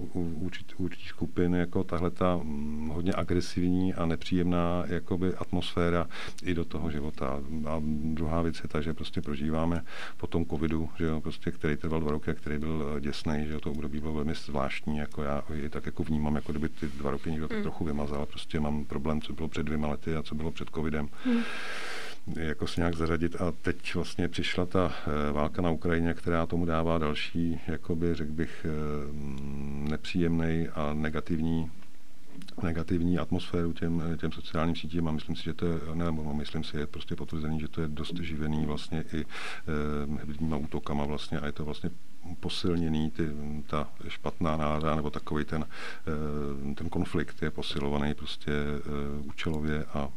[0.79, 6.07] určitý skupin, jako tahle ta hm, hodně agresivní a nepříjemná jakoby atmosféra
[6.43, 7.41] i do toho života.
[7.67, 7.83] A
[8.15, 9.83] druhá věc je ta, že prostě prožíváme
[10.17, 13.53] po tom covidu, že jo, prostě, který trval dva roky a který byl děsný, že
[13.53, 16.87] jo, to období bylo velmi zvláštní, jako já je tak jako vnímám, jako kdyby ty
[16.87, 17.63] dva roky někdo tak mm.
[17.63, 21.09] trochu vymazal, prostě mám problém, co bylo před dvěma lety a co bylo před covidem.
[21.27, 21.43] Mm
[22.27, 23.41] jako se nějak zařadit.
[23.41, 24.93] A teď vlastně přišla ta
[25.29, 29.13] eh, válka na Ukrajině, která tomu dává další, jakoby, řekl bych, eh,
[29.91, 31.71] nepříjemný a negativní
[32.63, 35.09] negativní atmosféru těm, těm sociálním sítím.
[35.09, 37.81] A myslím si, že to je, ne, nebo myslím si, je prostě potvrzený, že to
[37.81, 39.25] je dost živený vlastně i
[40.53, 41.41] e, útokama vlastně.
[41.41, 41.91] A je to vlastně
[42.41, 43.29] posilněný, ty,
[43.67, 45.65] ta špatná nálada nebo takový ten,
[46.73, 48.81] e, ten konflikt je posilovaný prostě e,
[49.25, 50.09] účelově a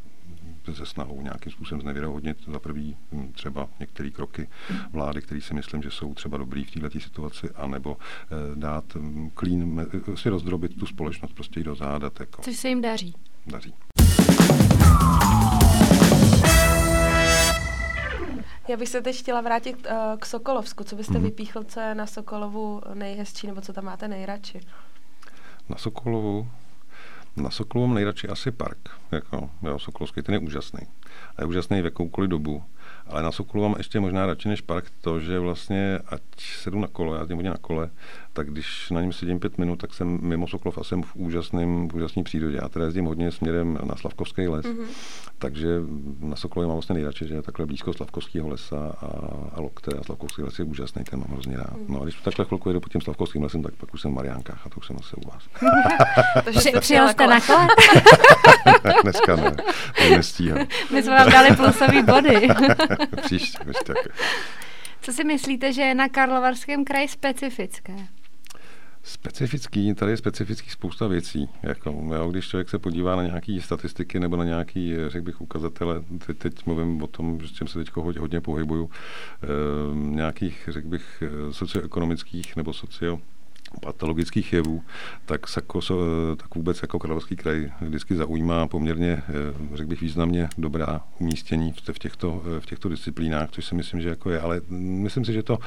[0.73, 4.49] se snahou nějakým způsobem znevěrohodnit za prvý hm, třeba některé kroky
[4.91, 9.29] vlády, které si myslím, že jsou třeba dobrý v této situaci, anebo eh, dát hm,
[9.33, 12.19] klín, eh, si rozdrobit tu společnost, prostě ji dozádat.
[12.19, 12.41] Jako.
[12.41, 13.15] Což se jim daří.
[13.47, 13.73] Daří.
[18.67, 20.83] Já bych se teď chtěla vrátit uh, k Sokolovsku.
[20.83, 21.21] Co byste mm-hmm.
[21.21, 24.59] vypíchl, co je na Sokolovu nejhezčí, nebo co tam máte nejradši?
[25.69, 26.47] Na Sokolovu?
[27.35, 28.89] Na Sokolovu nejradši asi park.
[29.11, 30.79] Jako, jo, Sokolovský ten je úžasný.
[31.35, 32.63] A je úžasný v jakoukoliv dobu.
[33.07, 36.87] Ale na Sokolu mám ještě možná radši než park to, že vlastně, ať sedu na
[36.87, 37.89] kole, já jezdím hodně na kole,
[38.35, 41.89] tak když na něm sedím pět minut, tak jsem mimo Sokolov a jsem v úžasném,
[41.89, 42.57] v úžasné přírodě.
[42.61, 44.85] Já teda jezdím hodně směrem na Slavkovský les, mm-hmm.
[45.37, 45.67] takže
[46.19, 49.07] na Sokolově mám vlastně nejradši, že je takhle blízko Slavkovského lesa a,
[49.55, 51.73] a Lokte a Slavkovský les je úžasný, ten mám hrozně rád.
[51.73, 51.85] Mm-hmm.
[51.89, 54.13] No a když takhle chvilku jedu po tím Slavkovským lesem, tak pak už jsem v
[54.13, 55.43] Mariánkách a to už jsem asi u vás.
[56.43, 57.67] takže přijel jste na kole?
[59.03, 59.55] Dneska ne,
[59.97, 60.67] to nestíhám.
[60.93, 62.47] My jsme vám dali plusový body.
[63.21, 63.59] Příště.
[65.01, 67.93] Co si myslíte, že je na Karlovarském kraji specifické?
[69.07, 71.49] Specifický, tady je specifických spousta věcí.
[71.63, 76.03] Jako, jo, když člověk se podívá na nějaké statistiky nebo na nějaké, řekl bych, ukazatele,
[76.25, 78.89] teď, teď mluvím o tom, s čím se teď hodně, hodně pohybuju,
[79.43, 83.19] e, nějakých, řekl bych, socioekonomických nebo socio
[83.81, 84.83] patologických jevů,
[85.25, 85.79] tak, sako,
[86.35, 89.31] tak vůbec jako Královský kraj vždycky zaujímá poměrně, eh,
[89.73, 94.09] řekl bych, významně dobrá umístění v těchto, eh, v těchto disciplínách, což si myslím, že
[94.09, 94.39] jako je.
[94.39, 95.57] Ale myslím si, že to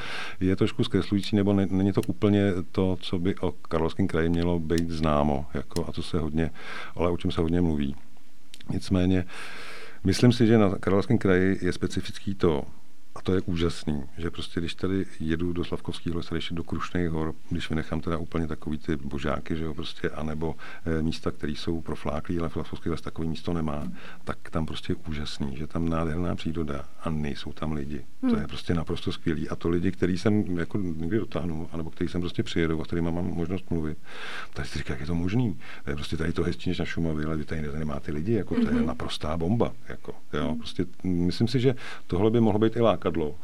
[0.41, 4.59] je trošku zkreslující, nebo ne, není to úplně to, co by o Karlovském kraji mělo
[4.59, 6.51] být známo, jako, a to se hodně,
[6.95, 7.97] ale o čem se hodně mluví.
[8.71, 9.25] Nicméně,
[10.05, 12.65] myslím si, že na Karlovském kraji je specifický to,
[13.19, 17.09] a to je úžasný, že prostě když tady jedu do Slavkovských les, když do Krušných
[17.09, 20.55] hor, když vynechám teda úplně takový ty božáky, že jo, prostě, anebo
[20.99, 23.89] e, místa, které jsou profláklí, ale Slavkovský les takový místo nemá,
[24.25, 28.05] tak tam prostě je úžasný, že tam nádherná příroda a nejsou tam lidi.
[28.23, 28.31] Hmm.
[28.31, 29.49] To je prostě naprosto skvělý.
[29.49, 33.05] A to lidi, který jsem jako někdy dotáhnu, anebo který jsem prostě přijedu a kterým
[33.05, 33.99] mám možnost mluvit,
[34.55, 35.59] tak si říká, jak je to možný.
[35.85, 38.55] To je prostě tady to hezčí než na Šumavě, ale vy tady nemáte lidi, jako
[38.55, 38.87] to je hmm.
[38.87, 39.73] naprostá bomba.
[39.89, 41.75] Jako, jo, prostě, myslím si, že
[42.07, 43.35] tohle by mohlo být i lákat lákadlo.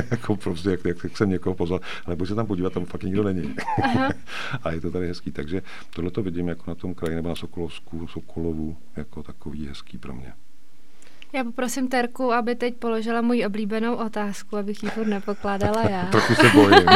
[0.10, 3.02] jako prostě, jak, jak, jak, jsem někoho pozval, ale pojď se tam podívat, tam fakt
[3.02, 3.54] nikdo není.
[4.62, 5.32] a je to tady hezký.
[5.32, 9.98] Takže tohle to vidím jako na tom kraji nebo na Sokolovsku, Sokolovu, jako takový hezký
[9.98, 10.32] pro mě.
[11.34, 16.06] Já poprosím Terku, aby teď položila můj oblíbenou otázku, abych ji furt nepokládala já.
[16.06, 16.86] Trochu se bojím.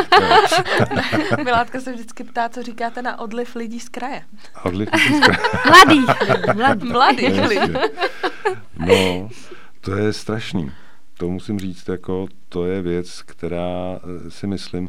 [1.45, 4.23] Milátka se vždycky ptá, co říkáte na odliv lidí z kraje.
[4.65, 5.39] Odliv lidí z kraje.
[5.67, 6.01] Mladý.
[6.55, 6.89] Mladý.
[6.89, 7.73] Mladý lidí.
[8.79, 9.29] No,
[9.81, 10.73] to je strašný
[11.19, 14.89] to musím říct, jako to je věc, která eh, si myslím,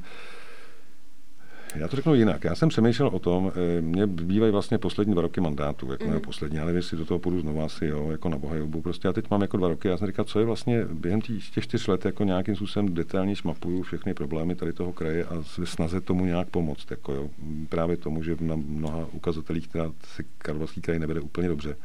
[1.75, 2.43] já to řeknu jinak.
[2.43, 6.19] Já jsem přemýšlel o tom, eh, mě bývají vlastně poslední dva roky mandátu, jako mm.
[6.19, 8.81] poslední, ale jestli do toho půjdu znovu asi, jo, jako na bohajobu.
[8.81, 11.63] Prostě já teď mám jako dva roky, já jsem říkal, co je vlastně během těch
[11.63, 16.25] čtyř let jako nějakým způsobem detailně šmapuju všechny problémy tady toho kraje a snaze tomu
[16.25, 16.91] nějak pomoct.
[16.91, 17.29] Jako jo.
[17.69, 21.75] Právě tomu, že na mnoha ukazatelích teda si Karlovský kraj nevede úplně dobře.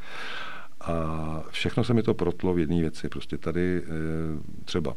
[0.83, 3.09] A všechno se mi to protlo v jedné věci.
[3.09, 3.89] Prostě tady eh,
[4.65, 4.95] třeba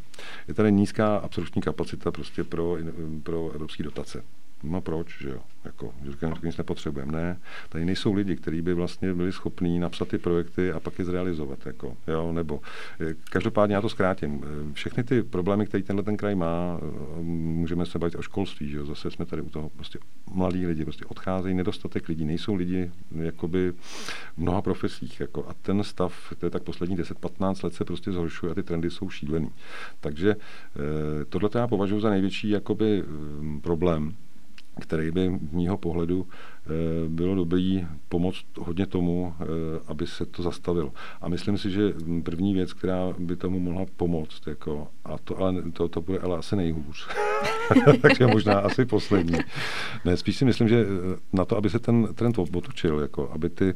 [0.49, 2.77] je tady nízká absorpční kapacita prostě pro,
[3.22, 4.22] pro evropské dotace.
[4.62, 5.40] No proč, že jo?
[5.66, 7.12] Jako, že říkám, že nic nepotřebujeme.
[7.12, 7.38] Ne,
[7.69, 11.66] tady nejsou lidi, kteří by vlastně byli schopní napsat ty projekty a pak je zrealizovat.
[11.66, 12.33] Jako, jo?
[12.33, 12.61] Nebo,
[13.01, 14.45] eh, každopádně já to zkrátím.
[14.45, 18.69] Eh, všechny ty problémy, které tenhle ten kraj má, eh, můžeme se bavit o školství.
[18.69, 18.87] Že jo?
[18.87, 19.69] Zase jsme tady u toho.
[19.69, 19.99] Prostě
[20.33, 22.90] mladí lidi prostě odcházejí, nedostatek lidí, nejsou lidi
[23.21, 25.21] jakoby v mnoha profesích.
[25.21, 28.62] Jako, a ten stav, to je tak poslední 10-15 let se prostě zhoršuje a ty
[28.62, 29.51] trendy jsou šílený.
[30.01, 30.37] Takže
[31.29, 33.05] tohle já považuji za největší jakoby,
[33.62, 34.14] problém
[34.81, 36.29] který by mýho pohledu
[37.09, 39.45] bylo dobrý pomoct hodně tomu, eh,
[39.87, 40.93] aby se to zastavilo.
[41.21, 45.63] A myslím si, že první věc, která by tomu mohla pomoct, jako, a to, ale,
[45.73, 47.09] to, to bude ale asi nejhůř,
[48.03, 49.39] takže možná asi poslední.
[50.05, 53.51] Ne, spíš si myslím, že eh, na to, aby se ten trend otočil, jako, aby
[53.51, 53.75] ty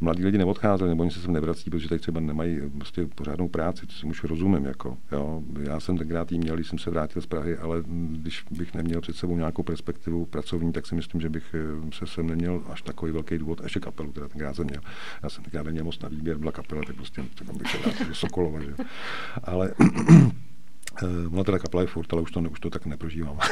[0.00, 3.86] mladí lidi neodcházeli, nebo oni se sem nevrací, protože tady třeba nemají prostě pořádnou práci,
[3.86, 4.64] to si už rozumím.
[4.64, 5.42] Jako, jo.
[5.62, 9.00] Já jsem tenkrát jí měl, když jsem se vrátil z Prahy, ale když bych neměl
[9.00, 11.54] před sebou nějakou perspektivu pracovní, tak si myslím, že bych
[11.92, 14.80] se sem neměl až takový velký důvod, ještě kapelu, teda tenkrát jsem měl.
[15.22, 18.06] Já jsem tenkrát neměl moc na výběr, byla kapela, tak prostě tak bych se vrátil
[18.06, 18.74] do Sokolova, že?
[19.44, 19.74] Ale
[21.02, 23.38] Uh, ona teda kapela je furt, ale už to, už to tak neprožívám.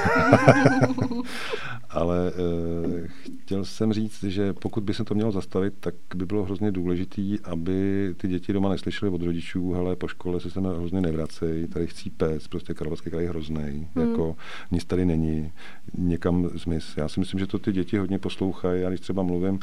[1.90, 3.07] ale uh,
[3.42, 7.22] chtěl jsem říct, že pokud by se to mělo zastavit, tak by bylo hrozně důležité,
[7.44, 11.87] aby ty děti doma neslyšely od rodičů, ale po škole se sem hrozně nevracejí, tady
[11.87, 14.09] chcí pes, prostě Karlovarský kraj je hrozný, hmm.
[14.09, 14.37] jako
[14.70, 15.53] nic tady není,
[15.98, 16.96] někam zmiz.
[16.96, 18.83] Já si myslím, že to ty děti hodně poslouchají.
[18.83, 19.61] Já když třeba mluvím uh,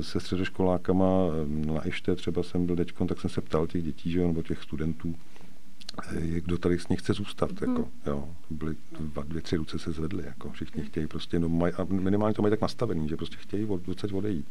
[0.00, 1.06] se středoškolákama
[1.46, 4.62] na Ište, třeba jsem byl teďkon, tak jsem se ptal těch dětí, že, nebo těch
[4.62, 5.14] studentů,
[6.20, 7.60] kdo tady s ní chce zůstat.
[7.60, 7.70] Hmm.
[7.70, 10.24] Jako, jo, byly dva, dvě, tři ruce se zvedly.
[10.24, 10.90] Jako, všichni hmm.
[10.90, 14.12] chtějí prostě, no, maj, a minimálně to mají tak nastavený, že prostě chtějí od, odsaď
[14.12, 14.46] odejít.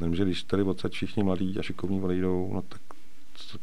[0.00, 2.80] Jenomže když tady odsaď všichni mladí a šikovní odejdou, no tak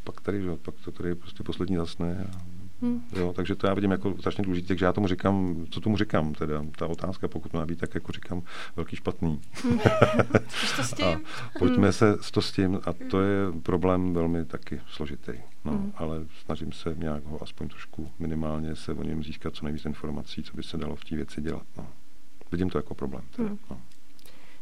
[0.03, 2.41] pak tady, že, pak to tady prostě poslední zasne a
[2.81, 3.03] Hmm.
[3.15, 6.33] Jo, takže to já vidím jako strašně důležité, takže já tomu říkám, co tomu říkám,
[6.33, 8.41] teda ta otázka, pokud má být, tak jako říkám
[8.75, 9.41] velký špatný.
[9.63, 9.79] Hmm.
[10.75, 11.05] to s tím?
[11.07, 11.19] a
[11.59, 11.93] pojďme hmm.
[11.93, 15.31] se to s tím a to je problém velmi taky složitý.
[15.65, 15.93] No, hmm.
[15.95, 20.43] ale snažím se nějak ho aspoň trošku minimálně se o něm získat co nejvíc informací,
[20.43, 21.65] co by se dalo v té věci dělat.
[21.77, 21.87] No.
[22.51, 23.23] Vidím to jako problém.
[23.35, 23.59] Teda, hmm.
[23.69, 23.81] no.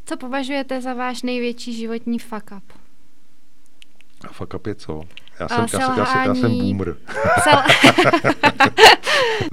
[0.06, 2.74] Co považujete za váš největší životní fuck up?
[4.22, 5.04] A fuck up je co?
[5.40, 6.96] Já jsem, já, já, jsem, já jsem boomer.
[7.44, 7.62] Sel...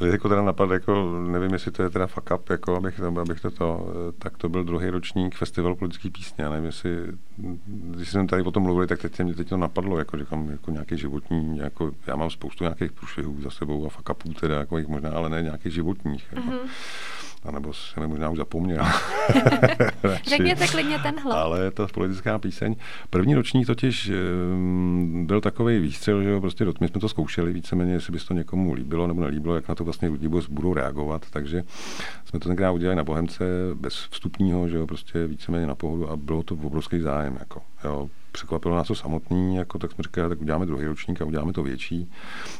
[0.12, 3.50] jako teda napadl, jako nevím, jestli to je teda fuck up, jako abych, abych to,
[3.50, 3.86] to,
[4.18, 6.44] tak to byl druhý ročník festivalu politický písně.
[6.44, 6.90] Já nevím, jestli,
[7.66, 10.70] když jsem tady o tom mluvili, tak teď mě teď to napadlo, jako říkám, jako
[10.70, 14.78] nějaký životní, jako já mám spoustu nějakých průšvihů za sebou a fuck upů teda, jako
[14.78, 16.26] jich možná, ale ne nějakých životních.
[16.32, 16.48] Jako.
[16.48, 16.68] Mm-hmm.
[17.44, 18.84] A nebo jsem možná už zapomněl.
[20.28, 21.36] Řekněte klidně tenhle.
[21.36, 22.76] Ale je to politická píseň.
[23.10, 27.92] První ročník totiž um, byl takový výstřel, že jo, prostě my jsme to zkoušeli víceméně,
[27.92, 31.26] jestli by to někomu líbilo nebo nelíbilo, jak na to vlastně lidi budou reagovat.
[31.30, 31.62] Takže
[32.24, 36.16] jsme to tenkrát udělali na Bohemce bez vstupního, že jo, prostě víceméně na pohodu a
[36.16, 37.36] bylo to obrovský zájem.
[37.40, 41.24] Jako, jo překvapilo nás to samotný, jako, tak jsme říkali, tak uděláme druhý ročník a
[41.24, 42.10] uděláme to větší.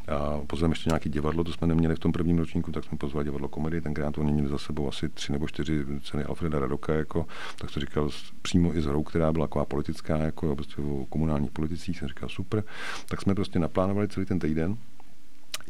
[0.08, 3.24] A pozveme ještě nějaký divadlo, to jsme neměli v tom prvním ročníku, tak jsme pozvali
[3.24, 7.26] divadlo komedie, tenkrát oni měli za sebou asi tři nebo čtyři ceny Alfreda Radoka, jako,
[7.58, 8.10] tak to říkal
[8.42, 12.28] přímo i s hrou, která byla taková politická, jako prostě o komunálních politicích, jsem říkal
[12.28, 12.64] super.
[13.08, 14.76] Tak jsme prostě naplánovali celý ten týden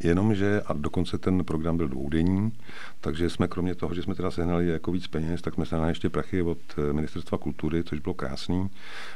[0.02, 2.52] Jenomže, a dokonce ten program byl dvoudenní,
[3.00, 6.10] takže jsme kromě toho, že jsme teda sehnali jako víc peněz, tak jsme sehnali ještě
[6.10, 8.70] prachy od eh, Ministerstva kultury, což bylo krásný.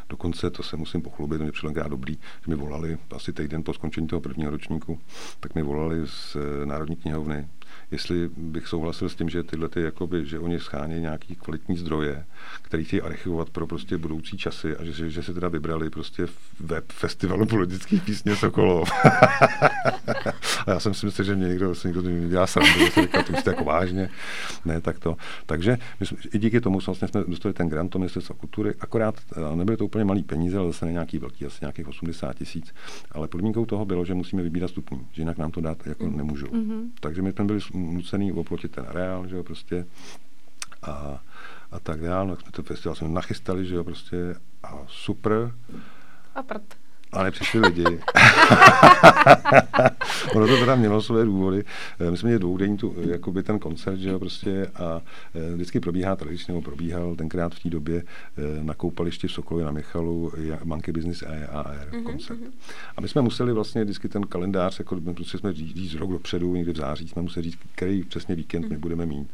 [0.09, 4.07] Dokonce, to se musím pochlubit, mě přišlo dobrý, že mi volali asi týden po skončení
[4.07, 4.99] toho prvního ročníku,
[5.41, 7.49] tak mi volali z eh, Národní knihovny,
[7.91, 12.25] jestli bych souhlasil s tím, že tyhle, ty, jakoby, že oni schání nějaký kvalitní zdroje,
[12.63, 16.27] který chtějí archivovat pro prostě budoucí časy a že, že se teda vybrali prostě
[16.61, 18.91] web festivalu politických písně Sokolov.
[20.67, 23.23] a já jsem si myslel, že mě někdo, se někdo dělá srandu, že se říkal,
[23.23, 24.09] to myslíte jako vážně.
[24.65, 25.17] Ne, tak to.
[25.47, 29.15] Takže my jsme, i díky tomu vlastně jsme dostali ten grant to ministerstva kultury, akorát
[29.37, 32.75] eh, nebyly to úplně malý peníze, ale zase ne nějaký velký, asi nějakých 80 tisíc.
[33.13, 36.47] Ale podmínkou toho bylo, že musíme vybírat stupní, že jinak nám to dát jako nemůžou.
[36.47, 36.89] Mm-hmm.
[37.01, 39.87] Takže my jsme byli nucený oplotit ten areál, že jo, prostě.
[40.83, 41.21] A,
[41.71, 42.27] a tak dále.
[42.27, 45.53] No, jsme to festival jsme nachystali, že jo, prostě a super.
[46.35, 47.85] A prd a nepřišli lidi.
[50.35, 51.65] ono to teda mělo své důvody.
[52.01, 55.01] Eh, my jsme měli dvoudenní tu, jakoby ten koncert, že jo, prostě a
[55.35, 59.67] eh, vždycky probíhá tradičně, nebo probíhal tenkrát v té době eh, na koupališti v Sokolově
[59.67, 60.33] na Michalu
[60.65, 62.03] Monkey Business EAR mm-hmm.
[62.03, 62.41] koncert.
[62.41, 62.51] Mhm.
[62.97, 66.55] A my jsme museli vlastně vždycky ten kalendář, jako prostě jsme říct, říct rok dopředu,
[66.55, 68.69] někdy v září, jsme museli říct, který přesně víkend mm-hmm.
[68.69, 68.81] my mhm.
[68.81, 69.29] budeme mít.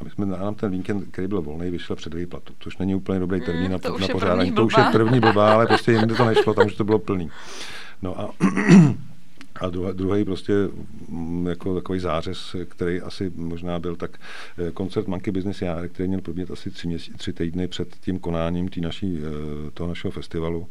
[0.00, 3.18] A my jsme nám ten víkend, který byl volný, vyšel před výplatu, což není úplně
[3.18, 4.52] dobrý termín mm, na, na pořádání.
[4.52, 7.17] To už je první blbá, ale prostě jinde to nešlo, tam už to bylo plný.
[8.00, 8.34] No a
[9.60, 10.52] A druhý prostě
[11.08, 14.18] mm, jako takový zářez, který asi možná byl tak
[14.58, 18.18] eh, koncert Monkey Business Jár, který měl probět asi tři, měsí, tři týdny před tím
[18.18, 20.68] konáním tý naší, eh, toho našeho festivalu,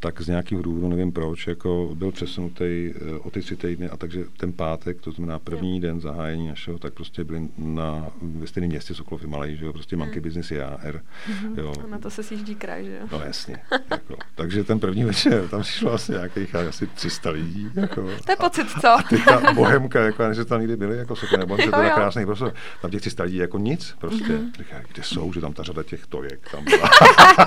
[0.00, 3.96] tak z nějakých důvodů, nevím proč, jako byl přesunutý eh, o ty tři týdny a
[3.96, 8.70] takže ten pátek, to znamená první den zahájení našeho, tak prostě byli na, ve stejném
[8.70, 10.22] městě Sokolov Malej, že jo, prostě Monkey mm.
[10.22, 11.00] Business JR.
[11.30, 11.58] Mm-hmm.
[11.58, 11.72] Jo.
[11.84, 13.06] A na to se sjíždí kraj, že jo?
[13.12, 13.58] No jasně.
[13.90, 14.16] jako.
[14.34, 17.68] Takže ten první večer, tam přišlo asi nějakých asi 300 lidí.
[17.74, 18.08] Jako.
[18.26, 18.88] To je pocit, co?
[18.88, 19.02] A
[19.40, 22.26] ta bohemka, jako já že tam nikdy byli, jako Sokol, nebo že to je krásný
[22.26, 22.54] prostor.
[22.82, 24.24] Tam těch 300 lidí jako nic, prostě.
[24.24, 24.52] Mm-hmm.
[24.58, 26.88] Říká, kde jsou, že tam ta řada těch tojek tam byla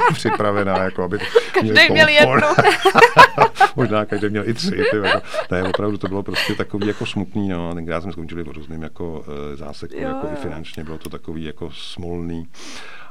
[0.13, 1.19] připravená, jako aby
[1.53, 2.33] Každý měl jednu.
[3.75, 4.71] Možná každý měl i tři.
[4.71, 5.21] Ty, jako.
[5.51, 7.75] Ne, opravdu to bylo prostě takový jako smutný, no.
[7.75, 11.71] Tenkrát jsme skončili v různým jako uh, záseku, jako i finančně bylo to takový jako
[11.71, 12.47] smolný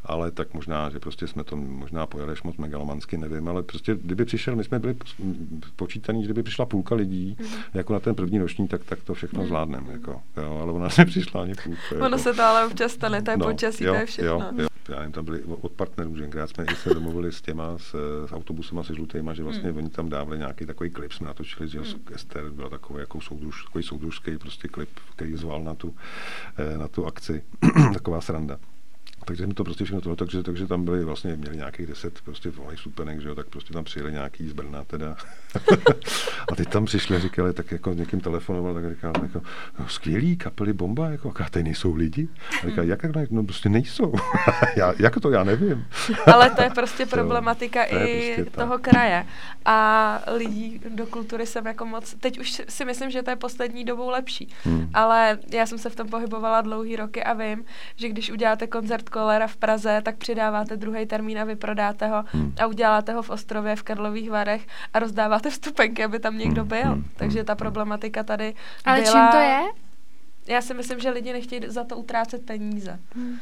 [0.04, 4.24] ale tak možná, že prostě jsme to možná pojeli moc megalomansky, nevím, ale prostě kdyby
[4.24, 4.96] přišel, my jsme byli
[5.76, 7.58] počítaní, kdyby přišla půlka lidí, mm-hmm.
[7.74, 9.46] jako na ten první roční, tak, tak to všechno mm-hmm.
[9.46, 11.80] zvládneme, jako, jo, ale ona nepřišla ani půlka.
[11.96, 12.18] Ono jako.
[12.18, 14.30] se to ale občas stane, to je no, počasí, jo, to je všechno.
[14.30, 14.68] Jo, jo.
[14.88, 17.94] Já jim tam byli od partnerů, že krát jsme se domluvili s těma, s,
[18.26, 19.76] s autobusem a se žlutýma, že vlastně mm.
[19.76, 21.84] oni tam dávali nějaký takový klip, jsme natočili, že mm.
[22.14, 25.94] Ester byla takový jako soudruž, takový soudružský prostě klip, který zval na tu,
[26.56, 27.42] eh, na tu akci,
[27.94, 28.58] taková sranda
[29.28, 32.50] takže mi to prostě všechno tohle, takže, takže tam byli vlastně, měli nějakých deset prostě
[32.50, 35.16] volných supenek, že jo, tak prostě tam přijeli nějaký z Brna teda.
[36.52, 39.42] a teď tam přišli a říkali, tak jako někým telefonoval, tak říkal, jako,
[39.78, 42.28] no, skvělý, kapely bomba, jako, a tady nejsou lidi.
[42.62, 44.14] A říkal, jak, no prostě nejsou.
[44.76, 45.86] já, jak to, já nevím.
[46.32, 48.82] Ale to je prostě problematika to i prostě toho tak.
[48.82, 49.26] kraje.
[49.64, 53.84] A lidí do kultury jsem jako moc, teď už si myslím, že to je poslední
[53.84, 54.48] dobou lepší.
[54.64, 54.90] Hmm.
[54.94, 57.64] Ale já jsem se v tom pohybovala dlouhý roky a vím,
[57.96, 62.54] že když uděláte koncert Kolera v Praze, tak přidáváte druhý termín a vyprodáte ho hmm.
[62.60, 66.68] a uděláte ho v Ostrově, v Karlových Varech a rozdáváte vstupenky, aby tam někdo hmm.
[66.68, 66.92] byl.
[66.92, 67.04] Hmm.
[67.16, 68.54] Takže ta problematika tady
[68.84, 69.12] Ale byla...
[69.12, 69.60] čím to je?
[70.46, 72.98] Já si myslím, že lidi nechtějí za to utrácet peníze.
[73.14, 73.38] Hmm.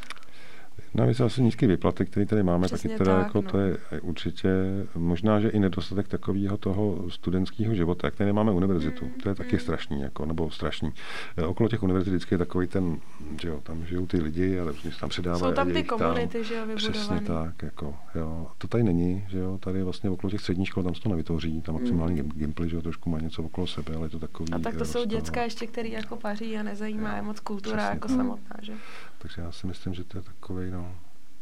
[0.96, 3.50] Navíc asi nízký výplaty, který tady máme, Přesně taky teda tak, jako no.
[3.50, 4.48] to je určitě
[4.94, 9.04] možná, že i nedostatek takového toho studentského života, jak tady nemáme univerzitu.
[9.04, 9.61] Mm, to je taky mm.
[9.61, 10.92] strašný, jako, nebo strašný.
[11.37, 12.96] E, okolo těch univerzit vždycky je takový ten,
[13.42, 15.40] že jo, tam žijou ty lidi, ale se tam předávají.
[15.40, 16.92] Jsou tam ty komunity, tam, že jo, vybudovaný.
[16.92, 18.46] Přesně tak, jako, jo.
[18.59, 21.62] To tady není, že jo, tady vlastně okolo těch středních škol tam se to nevytvoří,
[21.62, 22.28] tam maximálně mm.
[22.28, 24.52] gimply, že jo, trošku má něco okolo sebe, ale je to takový.
[24.52, 28.09] A tak to jsou dětská ještě, který jako paří a nezajímá je moc kultura jako
[28.09, 28.16] tak.
[28.16, 28.72] samotná, že?
[29.18, 30.86] Takže já si myslím, že to je takový, no,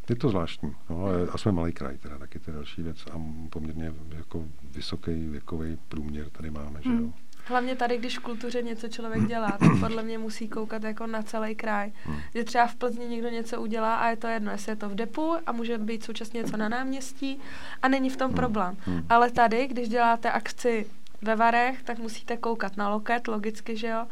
[0.09, 0.77] je to zvláštní.
[0.91, 3.05] No, a jsme malý kraj, teda taky to je další věc.
[3.13, 6.97] A poměrně jako vysoký věkový průměr tady máme, že jo.
[6.97, 7.13] Hmm.
[7.47, 11.23] Hlavně tady, když v kultuře něco člověk dělá, tak podle mě musí koukat jako na
[11.23, 11.93] celý kraj.
[12.05, 12.17] Hmm.
[12.35, 14.95] Že třeba v Plzni někdo něco udělá a je to jedno, jestli je to v
[14.95, 17.41] depu a může být současně něco na náměstí
[17.83, 18.37] a není v tom hmm.
[18.37, 18.77] problém.
[18.81, 19.07] Hmm.
[19.09, 20.87] Ale tady, když děláte akci
[21.23, 24.07] ve Varech, tak musíte koukat na loket, logicky, že jo,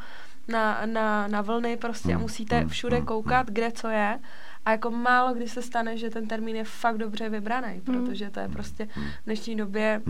[0.49, 4.19] na, na, na vlny prostě a musíte všude koukat, kde co je.
[4.65, 8.41] A jako málo kdy se stane, že ten termín je fakt dobře vybraný, protože to
[8.41, 8.87] je prostě
[9.21, 10.03] v dnešní době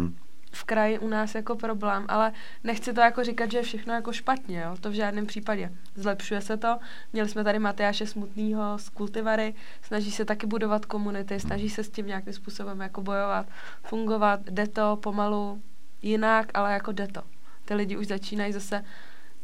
[0.55, 2.33] v kraji u nás jako problém, ale
[2.65, 4.77] nechci to jako říkat, že je všechno jako špatně, jo?
[4.81, 5.73] to v žádném případě.
[5.95, 6.79] Zlepšuje se to.
[7.13, 11.91] Měli jsme tady Matyáše Smutnýho z Kultivary, snaží se taky budovat komunity, snaží se s
[11.91, 13.47] tím nějakým způsobem jako bojovat,
[13.85, 15.63] fungovat, jde to pomalu
[16.03, 17.23] jinak, ale jako jde to.
[17.65, 18.85] Ty lidi už začínají zase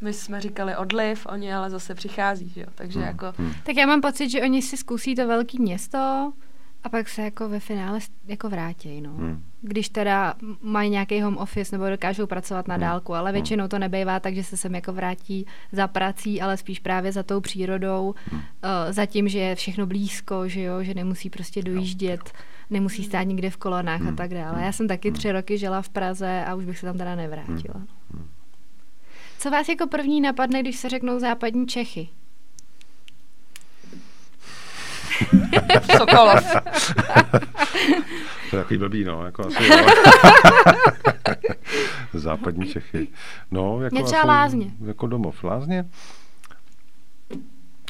[0.01, 3.09] my jsme říkali odliv, oni ale zase přichází, že jo, takže hmm.
[3.09, 3.33] jako...
[3.39, 3.53] Hmm.
[3.63, 6.33] Tak já mám pocit, že oni si zkusí to velké město,
[6.85, 9.11] a pak se jako ve finále jako vrátí, no.
[9.11, 9.43] Hmm.
[9.61, 12.83] Když teda mají nějaký home office nebo dokážou pracovat na hmm.
[12.83, 13.35] dálku, ale hmm.
[13.35, 17.23] většinou to nebývá tak, že se sem jako vrátí za prací, ale spíš právě za
[17.23, 18.41] tou přírodou, hmm.
[18.41, 22.33] uh, za tím, že je všechno blízko, že jo, že nemusí prostě dojíždět,
[22.71, 24.09] nemusí stát nikde v kolonách hmm.
[24.09, 24.65] a tak dále.
[24.65, 25.17] Já jsem taky hmm.
[25.19, 27.75] tři roky žila v Praze a už bych se tam teda nevrátila.
[27.75, 27.87] Hmm.
[29.39, 32.09] Co vás jako první napadne, když se řeknou západní Čechy?
[35.97, 36.53] Sokolov.
[38.51, 39.25] to je takový blbý, no.
[39.25, 39.77] Jako asi, jo.
[42.15, 43.09] Západní Čechy.
[43.51, 44.71] No, jako Mě třeba asi, lázně.
[44.87, 45.45] Jako domov.
[45.45, 45.85] Lázně?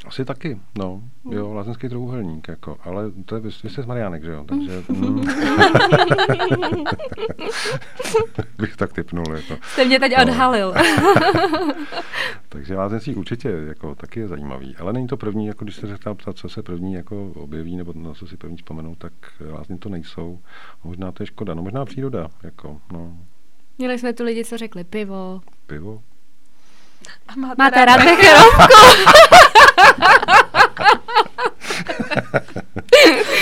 [0.08, 1.02] Asi taky, no.
[1.30, 4.82] Jo, lázeňský trouhelník, jako, ale to je, vy jste z Mariánek, že jo, takže...
[4.88, 5.24] Mm.
[8.58, 9.56] bych tak typnul, jako.
[9.62, 10.22] Jste mě teď no.
[10.22, 10.74] odhalil.
[12.48, 16.14] takže lázeňský určitě, jako, taky je zajímavý, ale není to první, jako když se řekla
[16.14, 19.12] ptát, co se první jako objeví, nebo na co si první vzpomenou, tak
[19.50, 20.38] lázně to nejsou.
[20.84, 23.16] Možná to je škoda, no možná příroda, jako, no.
[23.78, 25.40] Měli jsme tu lidi, co řekli pivo.
[25.66, 26.02] Pivo?
[27.28, 28.62] A máte, máte rád becherovku?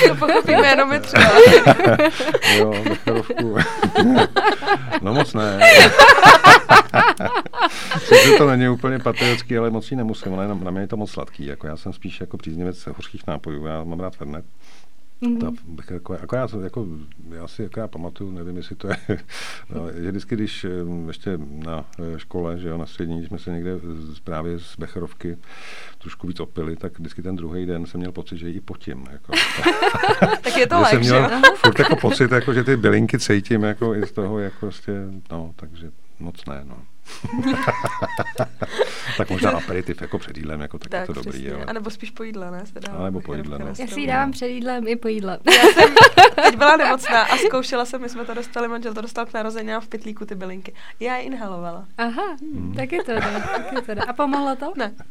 [0.09, 1.30] To pochopíme jenom my třeba.
[2.57, 3.57] jo, becherovku.
[5.02, 5.61] no moc ne.
[7.98, 11.11] Sice to není úplně patriotský, ale moc ji nemusím, ale na mě je to moc
[11.11, 11.46] sladký.
[11.46, 14.44] Jako já jsem spíš jako příznivec hořkých nápojů, já mám rád Fernet.
[15.22, 15.56] Mm-hmm.
[15.86, 16.86] Ta, jako, já, jako,
[17.30, 18.96] já si já pamatuju, nevím, jestli to je,
[19.74, 20.66] no, že vždycky, když
[21.06, 25.38] ještě na e, škole, že jo, na střední, jsme se někde z, právě z Becherovky
[25.98, 29.04] trošku víc opili, tak vždycky ten druhý den jsem měl pocit, že i potím.
[29.12, 29.32] Jako.
[30.42, 30.90] tak je to lepší.
[30.90, 34.56] jsem měl furt jako pocit, jako, že ty bylinky cítím jako i z toho, jako
[34.60, 34.92] prostě,
[35.30, 36.76] no, takže moc ne, no.
[39.16, 41.32] tak možná aperitiv jako před jídlem, jako tak, tak je to přesně.
[41.32, 41.52] dobrý.
[41.52, 41.64] Ale...
[41.64, 42.66] A nebo spíš po jídle, ne?
[42.66, 43.66] Se a nebo po jídle, no.
[43.78, 45.38] Já si ji dávám před jídlem i po jídle.
[45.46, 45.94] Já jsem
[46.34, 49.80] teď byla nemocná a zkoušela jsem, my jsme to dostali, manžel to dostal k narozeninám
[49.80, 50.74] v pytlíku ty bylinky.
[51.00, 51.86] Já je inhalovala.
[51.98, 52.74] Aha, hmm.
[52.76, 54.00] tak je to jde, tak je to jde.
[54.00, 54.72] A pomohlo to?
[54.76, 54.94] Ne.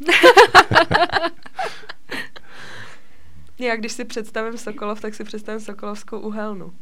[3.59, 6.73] Já když si představím Sokolov, tak si představím Sokolovskou uhelnu.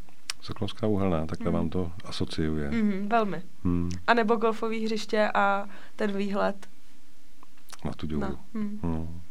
[0.44, 1.54] Sokolovská uhelná, takhle mm.
[1.54, 2.72] vám to asociuje.
[2.72, 3.42] Mm, velmi.
[3.64, 3.90] Mm.
[4.08, 6.68] A nebo golfové hřiště a ten výhled.
[7.86, 8.22] Na tu dělu.
[8.22, 8.40] No.
[8.54, 8.80] Mm.
[8.84, 9.22] Mm.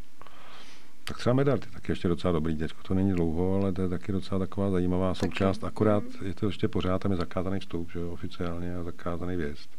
[1.04, 2.56] Tak třeba medal, je taky ještě docela dobrý.
[2.56, 5.58] Teďko to není dlouho, ale to je taky docela taková zajímavá součást.
[5.58, 5.68] Taky.
[5.68, 6.26] Akorát mm.
[6.26, 9.70] je to ještě pořád tam je zakázaný vstup, že oficiálně a zakázaný vjezd.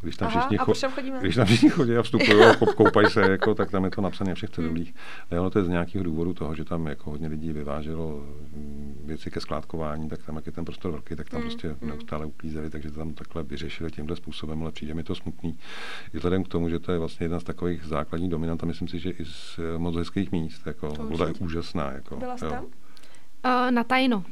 [0.00, 3.54] Když tam, Aha, všichni, cho- když tam všichni chodí a vstupují a koupají se, jako,
[3.54, 4.94] tak tam je to napsané všech cedulích.
[5.30, 5.40] Hmm.
[5.40, 9.30] Ono to je z nějakého důvodu toho, že tam jako hodně lidí vyváželo mm, věci
[9.30, 11.50] ke skládkování, tak tam, jak je ten prostor velký, tak tam hmm.
[11.50, 11.90] prostě hmm.
[11.90, 15.58] neustále uklízeli, takže to tam takhle vyřešili tímhle způsobem, ale přijde mi to smutný.
[16.14, 18.88] I vzhledem k tomu, že to je vlastně jedna z takových základních dominant a myslím
[18.88, 20.66] si, že i z eh, moc hezkých míst.
[20.66, 21.92] Jako, voda je úžasná.
[21.92, 22.66] Jako, Byla jsi tam?
[23.44, 24.24] Uh, na tajno.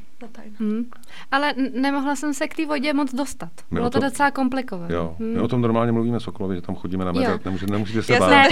[0.59, 0.85] Hmm.
[1.31, 3.49] Ale nemohla jsem se k té vodě moc dostat.
[3.71, 4.93] My Bylo to, to docela komplikované.
[4.93, 5.15] Jo.
[5.19, 5.33] Hmm.
[5.33, 7.45] My o tom normálně mluvíme Sokolovi, že tam chodíme na medvěd.
[7.45, 8.31] Nemůžete, nemusíte se bát.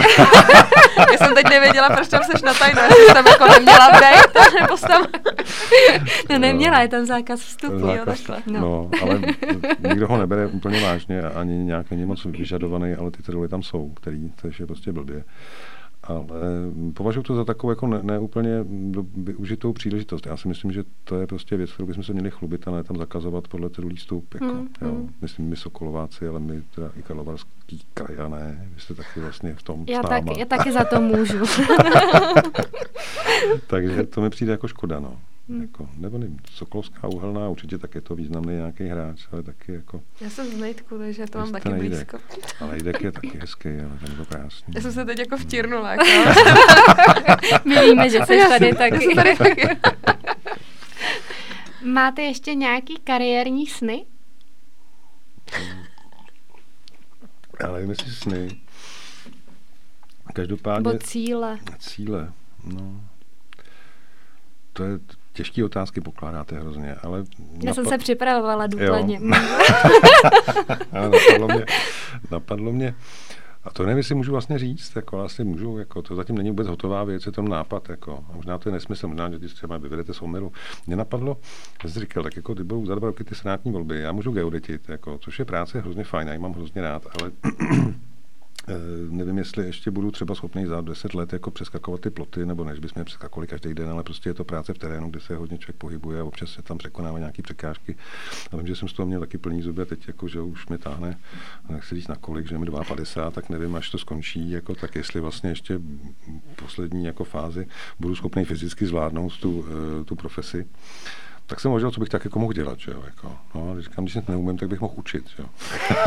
[1.11, 2.81] Já jsem teď nevěděla, proč tam seš na tajno.
[2.81, 4.41] Já jsem tam jako neměla být.
[4.61, 5.05] Nebo tam...
[6.29, 7.79] no neměla, je tam zákaz vstupu.
[7.79, 8.59] Zákaz, jo, no.
[8.59, 8.89] no.
[9.01, 9.21] ale
[9.89, 13.89] nikdo ho nebere úplně vážně, ani nějak není moc vyžadovaný, ale ty ceduly tam jsou,
[13.89, 15.23] který, to je prostě blbě
[16.09, 16.25] ale
[16.93, 20.25] považuji to za takovou jako neúplně ne využitou příležitost.
[20.25, 22.83] Já si myslím, že to je prostě věc, kterou bychom se měli chlubit a ne
[22.83, 24.33] tam zakazovat podle cedulí stůp.
[24.33, 24.91] Jako, mm, jo.
[24.91, 25.13] Mm.
[25.21, 29.85] Myslím my Sokolováci, ale my teda i Karlovarský krajané, vy jste taky vlastně v tom
[29.89, 31.37] já, tak, já taky za to můžu.
[33.67, 34.99] Takže to mi přijde jako škoda.
[34.99, 35.19] No.
[35.49, 35.61] Hmm.
[35.61, 40.01] Jako, nebo nevím, Sokolovská uhelná, určitě tak je to významný nějaký hráč, ale taky jako...
[40.21, 42.17] Já jsem z Nejtku, takže to mám taky blízko.
[42.59, 44.73] Ale Jdek je taky hezký, ale ten je krásný.
[44.75, 45.91] Já jsem se teď jako vtírnula.
[45.95, 46.03] Jako.
[47.65, 49.15] My víme, že jsi tady taky.
[49.15, 49.67] tady taky.
[51.83, 54.05] Máte ještě nějaký kariérní sny?
[57.63, 58.61] Ale nevím, jestli sny.
[60.33, 60.91] Každopádně...
[60.91, 61.59] Nebo cíle.
[61.79, 62.33] Cíle,
[62.63, 63.08] no.
[64.79, 64.99] To je
[65.33, 67.19] těžké otázky pokládáte hrozně, ale...
[67.39, 67.75] Já napad...
[67.75, 69.19] jsem se připravovala důkladně.
[70.91, 71.65] ano, napadlo mě,
[72.31, 72.95] napadlo mě,
[73.63, 76.67] a to nevím, jestli můžu vlastně říct, jako asi můžu, jako to zatím není vůbec
[76.67, 80.13] hotová věc, je to nápad, jako, a možná to je nesmysl, možná, že třeba vyvedete
[80.13, 80.51] z omilu.
[80.87, 81.37] Mě napadlo,
[81.83, 84.31] že jsi říkal, tak jako kdy budou za dva roky ty senátní volby, já můžu
[84.31, 87.31] geodetit, jako, což je práce hrozně fajn, já ji mám hrozně rád, ale
[89.09, 92.79] nevím, jestli ještě budu třeba schopný za 10 let jako přeskakovat ty ploty, nebo než
[92.79, 95.57] bychom je přeskakovali každý den, ale prostě je to práce v terénu, kde se hodně
[95.57, 97.95] člověk pohybuje a občas se tam překonává nějaké překážky.
[98.51, 100.67] A vím, že jsem z toho měl taky plný zuby a teď jako, že už
[100.67, 101.17] mi táhne,
[101.69, 105.21] nechci říct na kolik, že mi 52, tak nevím, až to skončí, jako, tak jestli
[105.21, 105.79] vlastně ještě
[106.55, 107.67] poslední jako fázi
[107.99, 110.65] budu schopný fyzicky zvládnout tu, eh, tu profesi
[111.49, 113.37] tak jsem uvažoval, co bych tak jako mohl dělat, že jo, jako.
[113.55, 115.45] No, když říkám, když neumím, tak bych mohl učit, jo.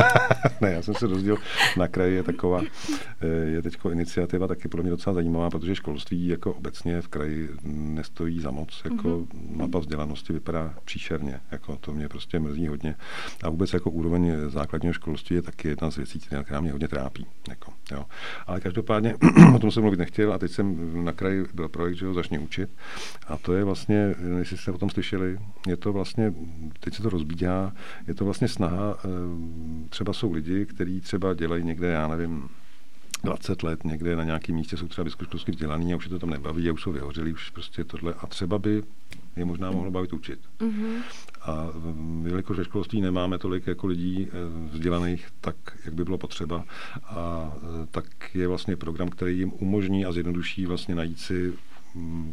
[0.61, 1.39] ne, já jsem se rozdělil
[1.77, 2.63] na kraji, je taková,
[3.21, 7.49] eh, je teď iniciativa taky pro mě docela zajímavá, protože školství jako obecně v kraji
[7.65, 9.57] nestojí za moc, jako mm-hmm.
[9.57, 12.95] mapa vzdělanosti vypadá příšerně, jako to mě prostě mrzí hodně.
[13.43, 17.27] A vůbec jako úroveň základního školství je taky jedna z věcí, která mě hodně trápí,
[17.49, 18.05] jako, jo.
[18.47, 19.15] Ale každopádně
[19.55, 22.39] o tom jsem mluvit nechtěl a teď jsem na kraji byl projekt, že ho začne
[22.39, 22.71] učit
[23.27, 25.32] a to je vlastně, jestli jste o tom slyšeli,
[25.67, 26.35] je to vlastně,
[26.81, 27.73] teď se to rozbídá,
[28.09, 29.09] je to vlastně snaha, eh,
[29.89, 32.49] třeba jsou lidi, kteří třeba dělají někde, já nevím,
[33.25, 36.31] 20 let někde na nějakém místě jsou třeba vysokoškolsky vzdělaný a už je to tam
[36.31, 38.83] nebaví a už jsou vyhořelí, už prostě tohle a třeba by
[39.37, 40.39] je možná mohlo bavit učit.
[40.61, 41.03] Mm-hmm.
[41.43, 41.67] A
[42.27, 44.31] jelikož ve školství nemáme tolik jako lidí eh,
[44.73, 46.65] vzdělaných tak, jak by bylo potřeba,
[47.05, 51.72] a eh, tak je vlastně program, který jim umožní a zjednoduší vlastně najít si Mm,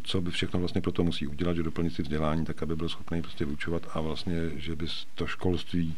[0.02, 2.88] co by všechno vlastně pro to musí udělat, že doplnit si vzdělání, tak aby byl
[2.88, 5.94] schopný prostě vyučovat a vlastně, že by to školství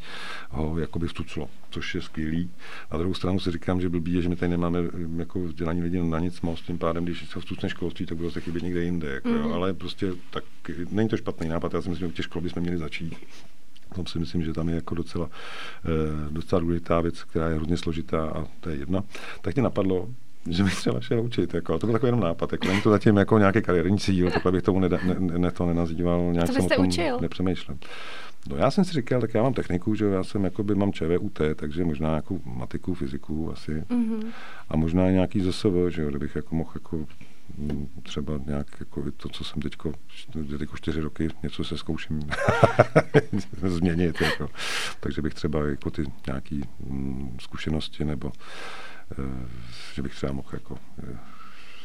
[0.50, 2.50] ho jakoby vstuclo, což je skvělý.
[2.92, 5.82] Na druhou stranu si říkám, že blbý je, že my tady nemáme mm, jako vzdělání
[5.82, 8.84] lidí na nic moc, tím pádem, když se vstucne školství, tak bude se chybět někde
[8.84, 9.08] jinde.
[9.08, 9.48] Jako, mm-hmm.
[9.48, 9.54] jo.
[9.54, 10.44] Ale prostě tak
[10.90, 13.14] není to špatný nápad, já si myslím, že těch škol bychom měli začít.
[13.94, 15.30] Tam si myslím, že tam je jako docela,
[15.84, 19.04] eh, docela důležitá věc, která je hodně složitá a to je jedna.
[19.40, 20.08] Tak mě napadlo,
[20.50, 21.54] že bych třeba šel učit.
[21.54, 22.52] Jako, to byl takový jenom nápad.
[22.52, 25.66] Jako, není to zatím jako nějaký kariérní cíl, takhle bych tomu ne, ne, ne, to
[25.66, 26.32] nenazýval.
[26.32, 27.18] Nějak Co byste učil?
[27.20, 27.76] Nepřemýšlel.
[28.48, 31.38] No já jsem si říkal, tak já mám techniku, že já jsem jakoby mám ČVUT,
[31.56, 33.72] takže možná nějakou matiku, fyziku asi.
[33.72, 34.26] Mm-hmm.
[34.68, 37.06] A možná nějaký ZSV, že jo, kdybych jako mohl jako
[37.58, 39.92] mm, třeba nějak jako to, co jsem teďko,
[40.58, 42.20] teďko čtyři roky, něco se zkouším
[43.62, 44.20] změnit.
[44.20, 44.48] Jako.
[45.00, 48.32] Takže bych třeba jako ty nějaké mm, zkušenosti nebo
[49.94, 51.18] že bych třeba mohl jako eh,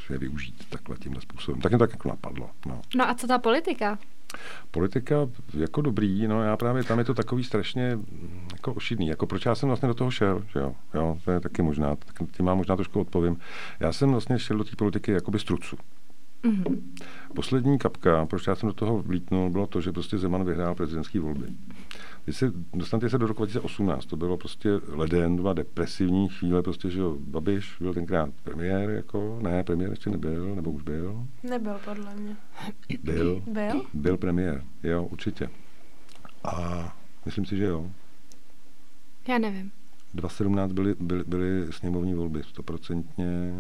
[0.10, 1.62] je využít takhle tímhle způsobem.
[1.62, 2.50] Tak mě tak jako napadlo.
[2.66, 2.82] No.
[2.96, 4.00] no a co ta politika?
[4.72, 5.16] Politika
[5.54, 9.46] jako dobrý, no já právě tam je to takový strašně mm, jako ošidný, jako proč
[9.46, 12.46] já jsem vlastně do toho šel, že jo, jo to je taky možná, tak tím
[12.46, 13.38] mám možná trošku odpovím.
[13.80, 15.78] Já jsem vlastně šel do té politiky jakoby z trucu.
[16.44, 16.82] Mm-hmm.
[17.36, 21.20] Poslední kapka, proč já jsem do toho vlítnul, bylo to, že prostě Zeman vyhrál prezidentské
[21.20, 21.46] volby.
[22.28, 26.90] Když se dostanete se do roku 2018, to bylo prostě leden, dva depresivní chvíle, prostě,
[26.90, 31.28] že jo, Babiš byl tenkrát premiér, jako, ne, premiér ještě nebyl, nebo už byl?
[31.44, 32.36] Nebyl, podle mě.
[33.04, 33.44] Byl.
[33.48, 33.86] Byl?
[33.94, 35.50] Byl premiér, jo, určitě.
[36.44, 37.92] A myslím si, že jo.
[39.28, 39.72] Já nevím.
[40.18, 43.54] 2017 byly, byly, byly sněmovní volby, stoprocentně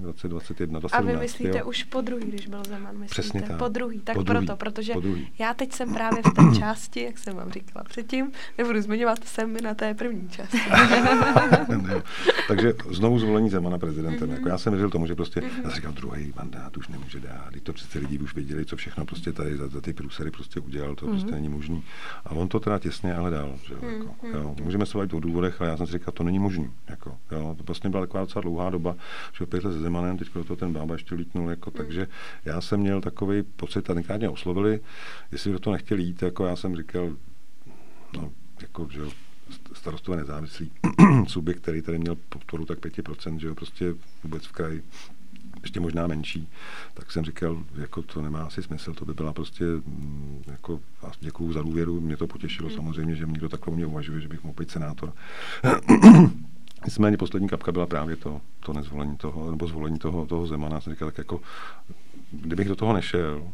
[0.00, 0.94] 2021, 2017.
[0.94, 1.64] A vy myslíte jo.
[1.66, 3.22] už po druhý, když byl Zeman, myslíte?
[3.22, 3.58] Přesně tak.
[3.58, 5.28] Po druhý, tak po druhý, proto, protože po druhý.
[5.38, 9.56] já teď jsem právě v té části, jak jsem vám říkala předtím, nebudu zmiňovat, jsem
[9.62, 10.58] na té první části.
[11.82, 12.02] ne,
[12.48, 14.28] takže znovu zvolení Zemana prezidentem.
[14.28, 14.32] Mm-hmm.
[14.32, 15.64] Jako já jsem věřil tomu, že prostě, mm-hmm.
[15.64, 19.04] já jsem říkal, druhý mandát už nemůže dát, to přece lidi už věděli, co všechno
[19.04, 21.10] prostě tady za, za ty průsery prostě udělal, to mm-hmm.
[21.10, 21.84] prostě není možný.
[22.24, 23.58] A on to teda těsně ale dal.
[23.66, 23.98] Že, mm-hmm.
[23.98, 24.56] jako, jo.
[24.62, 26.70] Můžeme se bavit o důvodech, ale já jsem si říkal, to není možný.
[26.88, 28.96] Jako, jo, to vlastně byla taková docela dlouhá doba,
[29.38, 31.76] že opět se Zemanem, teď toho ten bába ještě lítnul, jako, mm.
[31.76, 32.08] takže
[32.44, 34.80] já jsem měl takový pocit, a tenkrát mě oslovili,
[35.32, 37.16] jestli do toho nechtěl jít, jako já jsem říkal,
[38.16, 38.32] no,
[38.62, 39.00] jako, že
[39.72, 40.72] starostové nezávislý
[41.26, 44.82] subjekt, který tady měl podporu tak 5%, že jo, prostě vůbec v kraji
[45.64, 46.48] ještě možná menší,
[46.94, 51.10] tak jsem říkal, jako to nemá asi smysl, to by byla prostě, mm, jako, a
[51.20, 52.74] děkuju za důvěru, mě to potěšilo mm.
[52.74, 55.12] samozřejmě, že někdo takhle mě uvažuje, že bych mohl být senátor.
[56.84, 60.80] Nicméně poslední kapka byla právě to, to nezvolení toho, nebo zvolení toho, toho Zemana.
[60.80, 61.40] Jsem říkal, tak jako,
[62.30, 63.52] kdybych do toho nešel,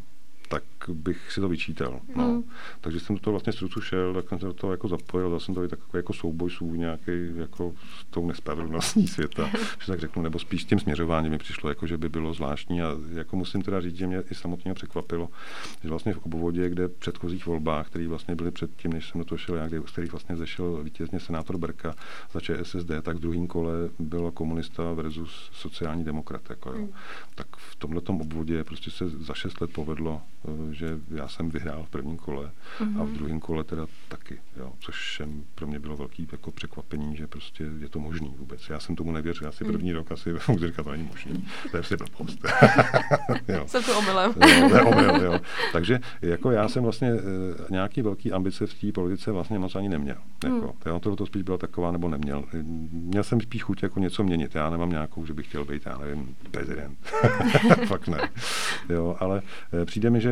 [0.51, 1.99] tak bych si to vyčítal.
[2.15, 2.27] No.
[2.27, 2.43] Mm.
[2.81, 5.39] Takže jsem do toho vlastně strucu šel, tak jsem se do toho jako zapojil, dal
[5.39, 9.49] jsem to i takový jako souboj svůj nějaký jako s tou nespravedlností světa,
[9.79, 12.81] že tak řeknu, nebo spíš s tím směřováním mi přišlo, jako, že by bylo zvláštní
[12.81, 15.29] a jako musím teda říct, že mě i samotně překvapilo,
[15.83, 19.19] že vlastně v obvodě, kde v předchozích volbách, které vlastně byly před tím, než jsem
[19.21, 21.95] do toho šel, já, kde, z kterých vlastně zešel vítězně senátor Berka
[22.33, 26.41] za ČSSD, tak v druhém kole byla komunista versus sociální demokrat.
[26.49, 26.77] Jako, jo.
[26.77, 26.89] Mm.
[27.35, 30.21] Tak v tomhle obvodě prostě se za šest let povedlo,
[30.71, 33.01] že já jsem vyhrál v prvním kole mm-hmm.
[33.01, 33.13] a v mhm.
[33.13, 35.21] druhém kole teda taky, jo, což
[35.55, 38.69] pro mě bylo velký jako překvapení, že prostě je to možný vůbec.
[38.69, 39.71] Já jsem tomu nevěřil, asi mm.
[39.71, 41.47] první rok asi můžu říkat, to není možný.
[41.71, 42.39] To je prostě blbost.
[43.65, 44.33] jsem to omylem.
[44.69, 45.39] jo, omyl, jo.
[45.73, 47.19] Takže jako já jsem vlastně uh,
[47.69, 50.17] nějaký velký ambice v té politice vlastně moc ani neměl.
[50.43, 50.99] Jako, mm.
[50.99, 52.43] to, to spíš byla taková, nebo neměl.
[52.91, 54.55] Měl jsem spíš chuť jako něco měnit.
[54.55, 56.97] Já nemám nějakou, že bych chtěl být, já nevím, prezident.
[57.85, 58.29] Fakt ne.
[58.89, 59.41] Jo, ale
[59.85, 60.30] přijde mi, že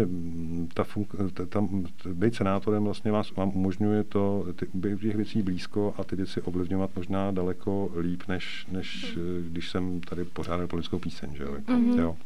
[0.73, 1.67] ta, fun- ta, ta,
[2.13, 6.41] být senátorem vlastně vás, vám umožňuje to, ty, být těch věcí blízko a ty věci
[6.41, 9.49] ovlivňovat možná daleko líp, než, než mm.
[9.51, 11.35] když jsem tady pořádal politickou píseň.
[11.35, 11.43] Že?
[11.43, 11.99] Jako, mm-hmm.
[11.99, 12.17] jo.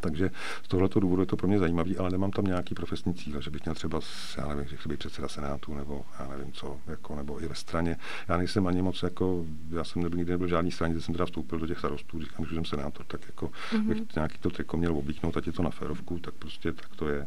[0.00, 0.30] Takže
[0.62, 3.50] z tohoto důvodu je to pro mě zajímavý, ale nemám tam nějaký profesní cíl, že
[3.50, 4.00] bych měl třeba,
[4.38, 7.54] já nevím, že chci být předseda Senátu, nebo já nevím co, jako, nebo i ve
[7.54, 7.96] straně.
[8.28, 11.58] Já nejsem ani moc jako, já jsem nebyl, nikdy nebyl žádný straně, jsem teda vstoupil
[11.58, 13.88] do těch starostů, říkám, že jsem senátor, tak jako mm-hmm.
[13.88, 17.08] bych nějaký to triko měl oblíknout, ať je to na férovku, tak prostě tak to
[17.08, 17.26] je,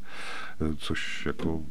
[0.78, 1.64] což jako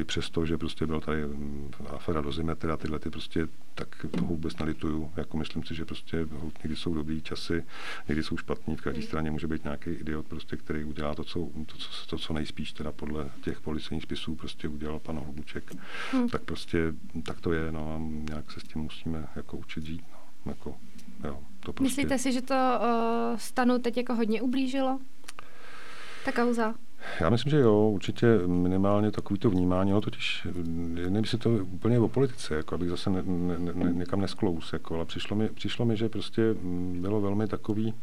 [0.00, 4.06] i přesto, že prostě byl tady mm, afera do zimy, teda tyhle ty prostě, tak
[4.10, 5.12] toho vůbec nelituju.
[5.16, 6.26] Jako myslím si, že prostě
[6.62, 7.64] někdy jsou dobrý časy,
[8.08, 9.06] někdy jsou špatní, v každé hmm.
[9.06, 12.72] straně může být nějaký idiot, prostě, který udělá to, co, to, co, to, co nejspíš
[12.72, 15.72] teda podle těch policejních spisů prostě udělal pan Hlubuček.
[16.12, 16.28] Hmm.
[16.28, 16.78] Tak prostě,
[17.26, 17.98] tak to je, no a
[18.30, 20.04] nějak se s tím musíme jako učit žít,
[20.46, 20.76] no, jako,
[21.24, 21.82] jo, to prostě.
[21.82, 25.00] Myslíte si, že to uh, stanu teď jako hodně ublížilo?
[26.24, 26.74] Ta kauza?
[27.20, 30.46] Já myslím, že jo, určitě minimálně takový to vnímání, no totiž
[30.86, 34.94] nevím, si to úplně o politice, jako abych zase ne, ne, ne, někam nesklous, jako,
[34.94, 36.42] ale přišlo mi, přišlo mi, že prostě
[37.00, 37.94] bylo velmi takový,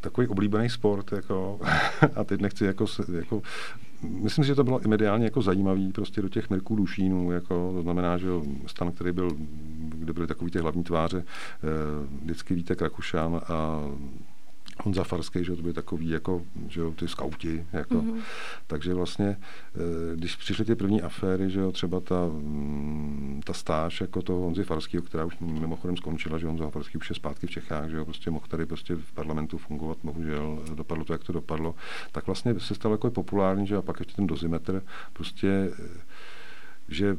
[0.00, 1.60] takový oblíbený sport, jako,
[2.16, 2.86] a teď nechci jako,
[3.16, 3.42] jako
[4.02, 7.72] myslím si, že to bylo i mediálně jako zajímavý prostě do těch Mirků Dušínů, jako,
[7.74, 8.26] to znamená, že
[8.66, 9.30] stan, který byl,
[9.78, 11.66] kde byly takový ty hlavní tváře, eh,
[12.22, 13.80] vždycky Vítek Rakušan a
[14.82, 17.94] Honza Farský, že to byly takový jako, že jo, ty skauti, jako.
[17.94, 18.20] Mm-hmm.
[18.66, 19.26] Takže vlastně,
[19.74, 24.40] eh, když přišly ty první aféry, že jo, třeba ta, mm, ta stáž jako toho
[24.40, 27.96] Honzy Farského, která už mimochodem skončila, že Honza Farský už je zpátky v Čechách, že
[27.96, 31.74] jo, prostě mohl tady prostě v parlamentu fungovat, bohužel dopadlo to, jak to dopadlo,
[32.12, 36.00] tak vlastně se stalo jako populární, že a pak ještě ten dozimetr, prostě, eh,
[36.88, 37.16] že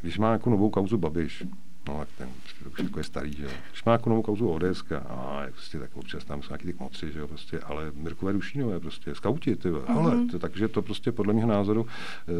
[0.00, 1.44] když má jako novou kauzu Babiš,
[1.88, 2.28] No, tak ten
[2.72, 3.50] už jako je starý, že jo.
[3.70, 7.12] Když má jako novou kauzu ODS, a prostě tak občas tam jsou nějaký ty kmotři,
[7.12, 9.96] že jo, prostě, ale Mirkové Dušínové, prostě, skauti, ty, mm-hmm.
[9.96, 11.86] ale, to, takže to prostě podle mého názoru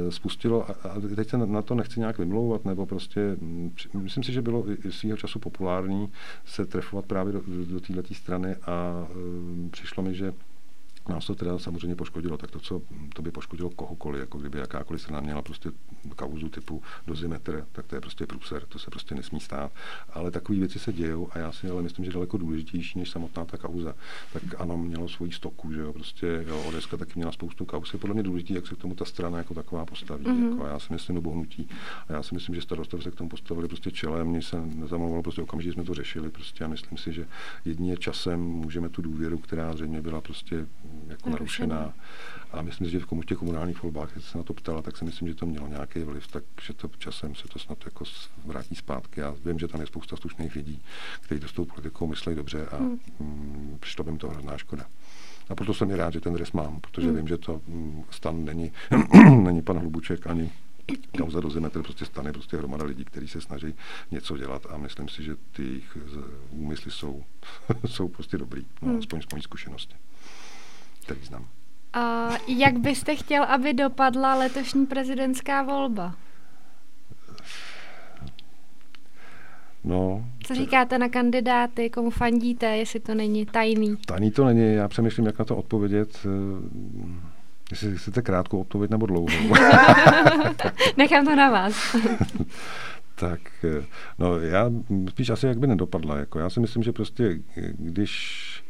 [0.09, 4.25] e, spustilo, a, a, teď se na to nechci nějak vymlouvat, nebo prostě, m, myslím
[4.25, 6.13] si, že bylo i svého času populární
[6.45, 10.33] se trefovat právě do, do, do této strany a e, přišlo mi, že
[11.09, 12.83] Nás to teda samozřejmě poškodilo, tak to, co
[13.15, 15.71] to by poškodilo kohokoliv, jako kdyby jakákoliv strana měla prostě
[16.17, 19.73] kauzu typu dozimetr, tak to je prostě průser, to se prostě nesmí stát.
[20.13, 23.45] Ale takové věci se dějou a já si ale myslím, že daleko důležitější než samotná
[23.45, 23.95] ta kauza.
[24.33, 27.93] Tak ano, mělo svoji stoku, že jo, prostě jo, Odeska taky měla spoustu kauz.
[27.93, 30.25] Je podle mě důležité, jak se k tomu ta strana jako taková postaví.
[30.25, 30.51] Mm-hmm.
[30.51, 31.69] Jako, a já si myslím, nebo hnutí.
[32.09, 35.23] A já si myslím, že starostové se k tomu postavili prostě čelem, mě se nezamluvilo,
[35.23, 36.31] prostě okamžitě jsme to řešili.
[36.31, 37.27] Prostě a myslím si, že
[37.65, 40.67] jedině časem můžeme tu důvěru, která zřejmě byla prostě
[41.09, 41.95] jako narušená.
[42.53, 45.05] A myslím si, že v těch komunálních volbách, když se na to ptala, tak si
[45.05, 48.05] myslím, že to mělo nějaký vliv, takže to časem se to snad jako
[48.45, 49.21] vrátí zpátky.
[49.21, 50.83] Já vím, že tam je spousta slušných lidí,
[51.21, 52.99] kteří to s tou politikou myslí dobře a hmm.
[53.21, 54.87] mm, přišlo by mi to hrozná škoda.
[55.49, 57.17] A proto jsem i rád, že ten dres mám, protože hmm.
[57.17, 58.73] vím, že to mm, stan není,
[59.43, 60.53] není pan Hlubuček ani
[61.19, 63.75] kauza do země, prostě stane prostě hromada lidí, kteří se snaží
[64.11, 65.99] něco dělat a myslím si, že ty jejich
[66.51, 67.25] úmysly jsou,
[67.87, 68.99] jsou prostě dobrý, no, hmm.
[68.99, 69.95] aspoň z mojí zkušenosti
[71.09, 71.47] který znám.
[71.93, 76.15] A jak byste chtěl, aby dopadla letošní prezidentská volba?
[79.85, 83.97] No, Co říkáte na kandidáty, komu fandíte, jestli to není tajný?
[84.07, 86.27] Tajný to není, já přemýšlím, jak na to odpovědět.
[86.27, 87.39] Eh,
[87.71, 89.55] jestli chcete krátkou odpověď nebo dlouhou.
[90.97, 91.97] Nechám to na vás.
[93.15, 93.85] tak, eh,
[94.19, 94.71] no já
[95.11, 96.19] spíš asi jak by nedopadla.
[96.19, 97.39] Jako já si myslím, že prostě,
[97.79, 98.68] když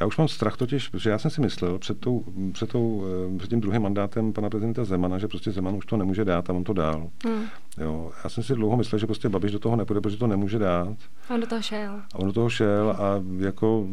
[0.00, 3.38] Já už mám strach totiž, protože já jsem si myslel před, tou, před, tou, eh,
[3.38, 6.52] před tím druhým mandátem pana prezidenta Zemana, že prostě Zeman už to nemůže dát a
[6.52, 7.10] on to dál.
[7.24, 7.44] Hmm.
[7.78, 10.58] Jo, já jsem si dlouho myslel, že prostě Babiš do toho nepůjde, protože to nemůže
[10.58, 10.96] dát.
[11.30, 12.00] On do toho šel.
[12.14, 13.86] A on do toho šel a jako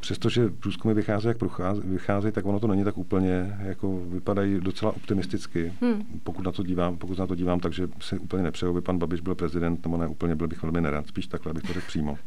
[0.00, 1.36] přestože průzkumy vychází, jak
[1.84, 6.20] vychází, tak ono to není tak úplně, jako vypadají docela optimisticky, hmm.
[6.22, 9.20] pokud na to dívám, pokud na to dívám, takže si úplně nepřeju, aby pan Babiš
[9.20, 12.18] byl prezident, nebo ne úplně, byl bych velmi nerad, spíš takhle, abych to řekl přímo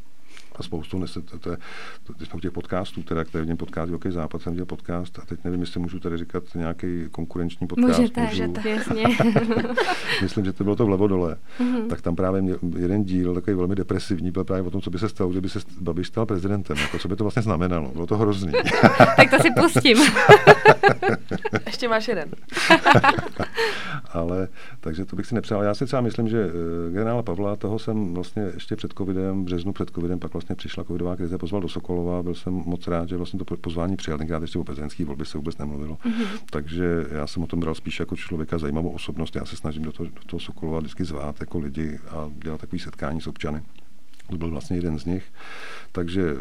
[0.56, 1.58] a spoustu nese, to, to,
[2.04, 5.44] to, to těch podcastů, teda, které vidím podcast OK Západ, jsem dělal podcast a teď
[5.44, 8.00] nevím, jestli můžu tady říkat nějaký konkurenční podcast.
[8.00, 8.48] Můžete, můžu.
[8.48, 9.04] můžete, jasně.
[10.22, 11.38] Myslím, že to bylo to vlevo dole.
[11.60, 11.88] Mm-hmm.
[11.88, 15.00] Tak tam právě mě, jeden díl, takový velmi depresivní, byl právě o tom, co by
[15.00, 16.78] se stalo, kdyby se Babiš stal prezidentem.
[16.78, 17.92] Jako, co by to vlastně znamenalo.
[17.94, 18.52] Bylo to hrozný.
[19.16, 19.98] tak to si pustím.
[21.66, 22.30] Ještě máš jeden.
[24.14, 24.48] Ale,
[24.80, 25.64] takže to bych si nepřál.
[25.64, 29.46] Já si třeba myslím, že uh, generála Pavla, toho jsem vlastně ještě před covidem, v
[29.46, 33.10] březnu před covidem, pak vlastně přišla covidová krize, pozval do Sokolova, byl jsem moc rád,
[33.10, 34.18] že vlastně to pozvání přijal.
[34.18, 35.96] Tenkrát ještě o prezidentské volby se vůbec nemluvilo.
[35.96, 36.26] Mm-hmm.
[36.50, 39.36] Takže já jsem o tom bral spíš jako člověka zajímavou osobnost.
[39.36, 42.80] Já se snažím do toho, do toho Sokolova vždycky zvát jako lidi a dělat takový
[42.80, 43.62] setkání s občany.
[44.30, 45.24] To byl vlastně jeden z nich.
[45.92, 46.36] Takže e,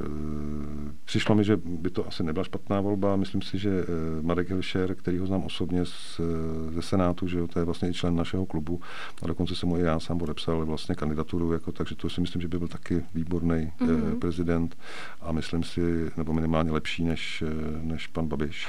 [1.05, 3.17] přišlo mi, že by to asi nebyla špatná volba.
[3.17, 7.39] Myslím si, že e, Marek Hilšer, který ho znám osobně z, e, ze Senátu, že
[7.39, 8.81] jo, to je vlastně i člen našeho klubu
[9.23, 12.43] a dokonce jsem mu i já sám podepsal vlastně kandidaturu, jako, takže to si myslím,
[12.43, 14.19] že by byl taky výborný mm-hmm.
[14.19, 14.77] prezident
[15.21, 17.45] a myslím si, nebo minimálně lepší než,
[17.83, 18.69] než pan Babiš.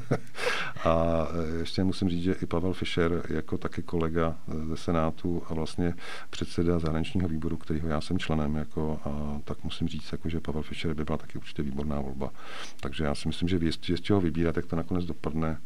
[0.84, 1.26] a
[1.58, 4.36] ještě musím říct, že i Pavel Fischer jako taky kolega
[4.68, 5.94] ze Senátu a vlastně
[6.30, 10.62] předseda zahraničního výboru, kterýho já jsem členem, jako, a tak musím říct, jako, že Pavel
[10.62, 12.30] Fischer by byla taky určitě výborná volba.
[12.80, 15.60] Takže já si myslím, že je z čeho vybírat, jak to nakonec dopadne,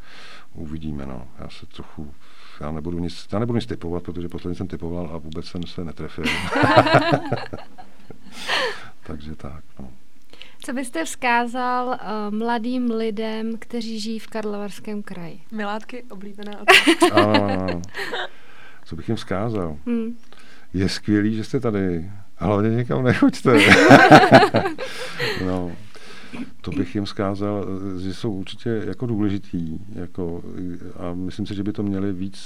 [0.55, 1.07] uvidíme.
[1.07, 1.28] No.
[1.38, 2.14] Já se trochu
[2.61, 5.84] já nebudu nic, já nebudu nic typovat, protože posledně jsem typoval a vůbec jsem se
[5.84, 6.24] netrefil.
[9.07, 9.64] Takže tak.
[9.78, 9.90] No.
[10.64, 11.99] Co byste vzkázal uh,
[12.38, 15.40] mladým lidem, kteří žijí v Karlovarském kraji?
[15.53, 17.14] Milátky, oblíbená otázka.
[17.14, 17.82] ano, ano.
[18.84, 19.78] Co bych jim vzkázal?
[19.86, 20.16] Hmm.
[20.74, 22.11] Je skvělý, že jste tady.
[22.45, 23.59] Hlavně někam nechoďte.
[25.47, 25.72] no,
[26.61, 27.66] to bych jim zkázal,
[28.01, 29.78] že jsou určitě jako důležitý.
[29.95, 30.42] Jako,
[30.97, 32.40] a myslím si, že by to měli víc,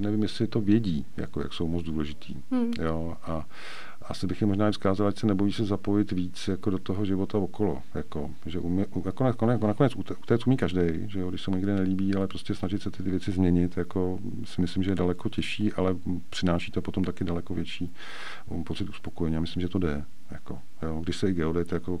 [0.00, 2.34] nevím, jestli to vědí, jako, jak jsou moc důležitý.
[2.50, 2.72] Hmm.
[2.80, 3.46] Jo, a,
[4.08, 7.38] asi bych jim možná vzkázal, ať se nebojí se zapojit víc jako do toho života
[7.38, 7.82] okolo.
[7.94, 11.74] Jako, že umí, jako nakonec, nakonec utéct umí každý, že jo, když se mu někde
[11.74, 15.72] nelíbí, ale prostě snažit se ty věci změnit, jako si myslím, že je daleko těžší,
[15.72, 15.96] ale
[16.30, 17.92] přináší to potom taky daleko větší
[18.46, 19.34] um, pocit uspokojení.
[19.34, 20.04] Já myslím, že to jde.
[20.32, 21.98] Jako, jo, když se i geodet jako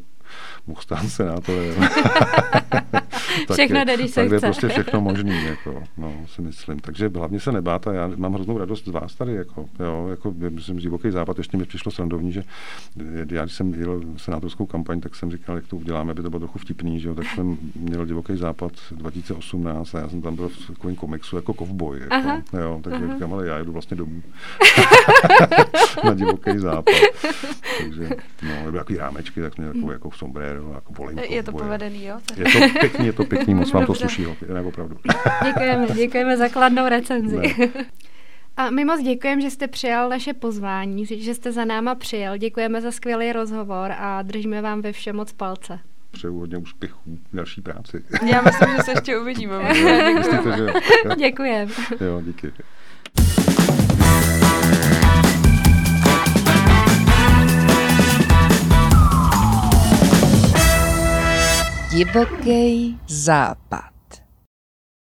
[0.66, 1.74] mohl stát senátorem.
[3.52, 4.40] všechno jde, když se chce.
[4.40, 6.78] prostě všechno možný, jako, no, si myslím.
[6.78, 10.34] Takže hlavně se nebát a já mám hroznou radost z vás tady, jako, jo, jako,
[10.48, 12.42] myslím, divoký západ, ještě mi přišlo srandovní, že
[13.30, 16.40] já, když jsem jel senátorskou kampaň, tak jsem říkal, jak to uděláme, aby to bylo
[16.40, 20.48] trochu vtipný, že jo, tak jsem měl divoký západ 2018 a já jsem tam byl
[20.48, 23.14] v takovém komiksu jako kovboj, jako, jo, takže Aha.
[23.14, 24.22] říkám, ale já jdu vlastně domů
[26.04, 26.94] na divoký západ.
[27.78, 28.10] Takže,
[28.42, 31.22] no, byly takový rámečky, tak mě jako, jako sombrero, jako volinko.
[31.28, 32.20] Je to povedený, jo?
[32.36, 34.96] Je to pěkný, je to pěkný, moc vám to sluší, ne, opravdu.
[35.44, 37.36] Děkujeme, děkujeme za kladnou recenzi.
[37.36, 37.68] Ne.
[38.56, 42.36] A my moc děkujeme, že jste přijal naše pozvání, že jste za náma přijel.
[42.36, 45.78] Děkujeme za skvělý rozhovor a držíme vám ve všem moc palce.
[46.10, 48.04] Přeju hodně úspěchů v další práci.
[48.26, 49.54] Já myslím, že se ještě uvidíme.
[51.18, 51.72] Děkujeme.
[52.00, 52.52] Jo, díky.
[61.92, 63.91] Divoký západ.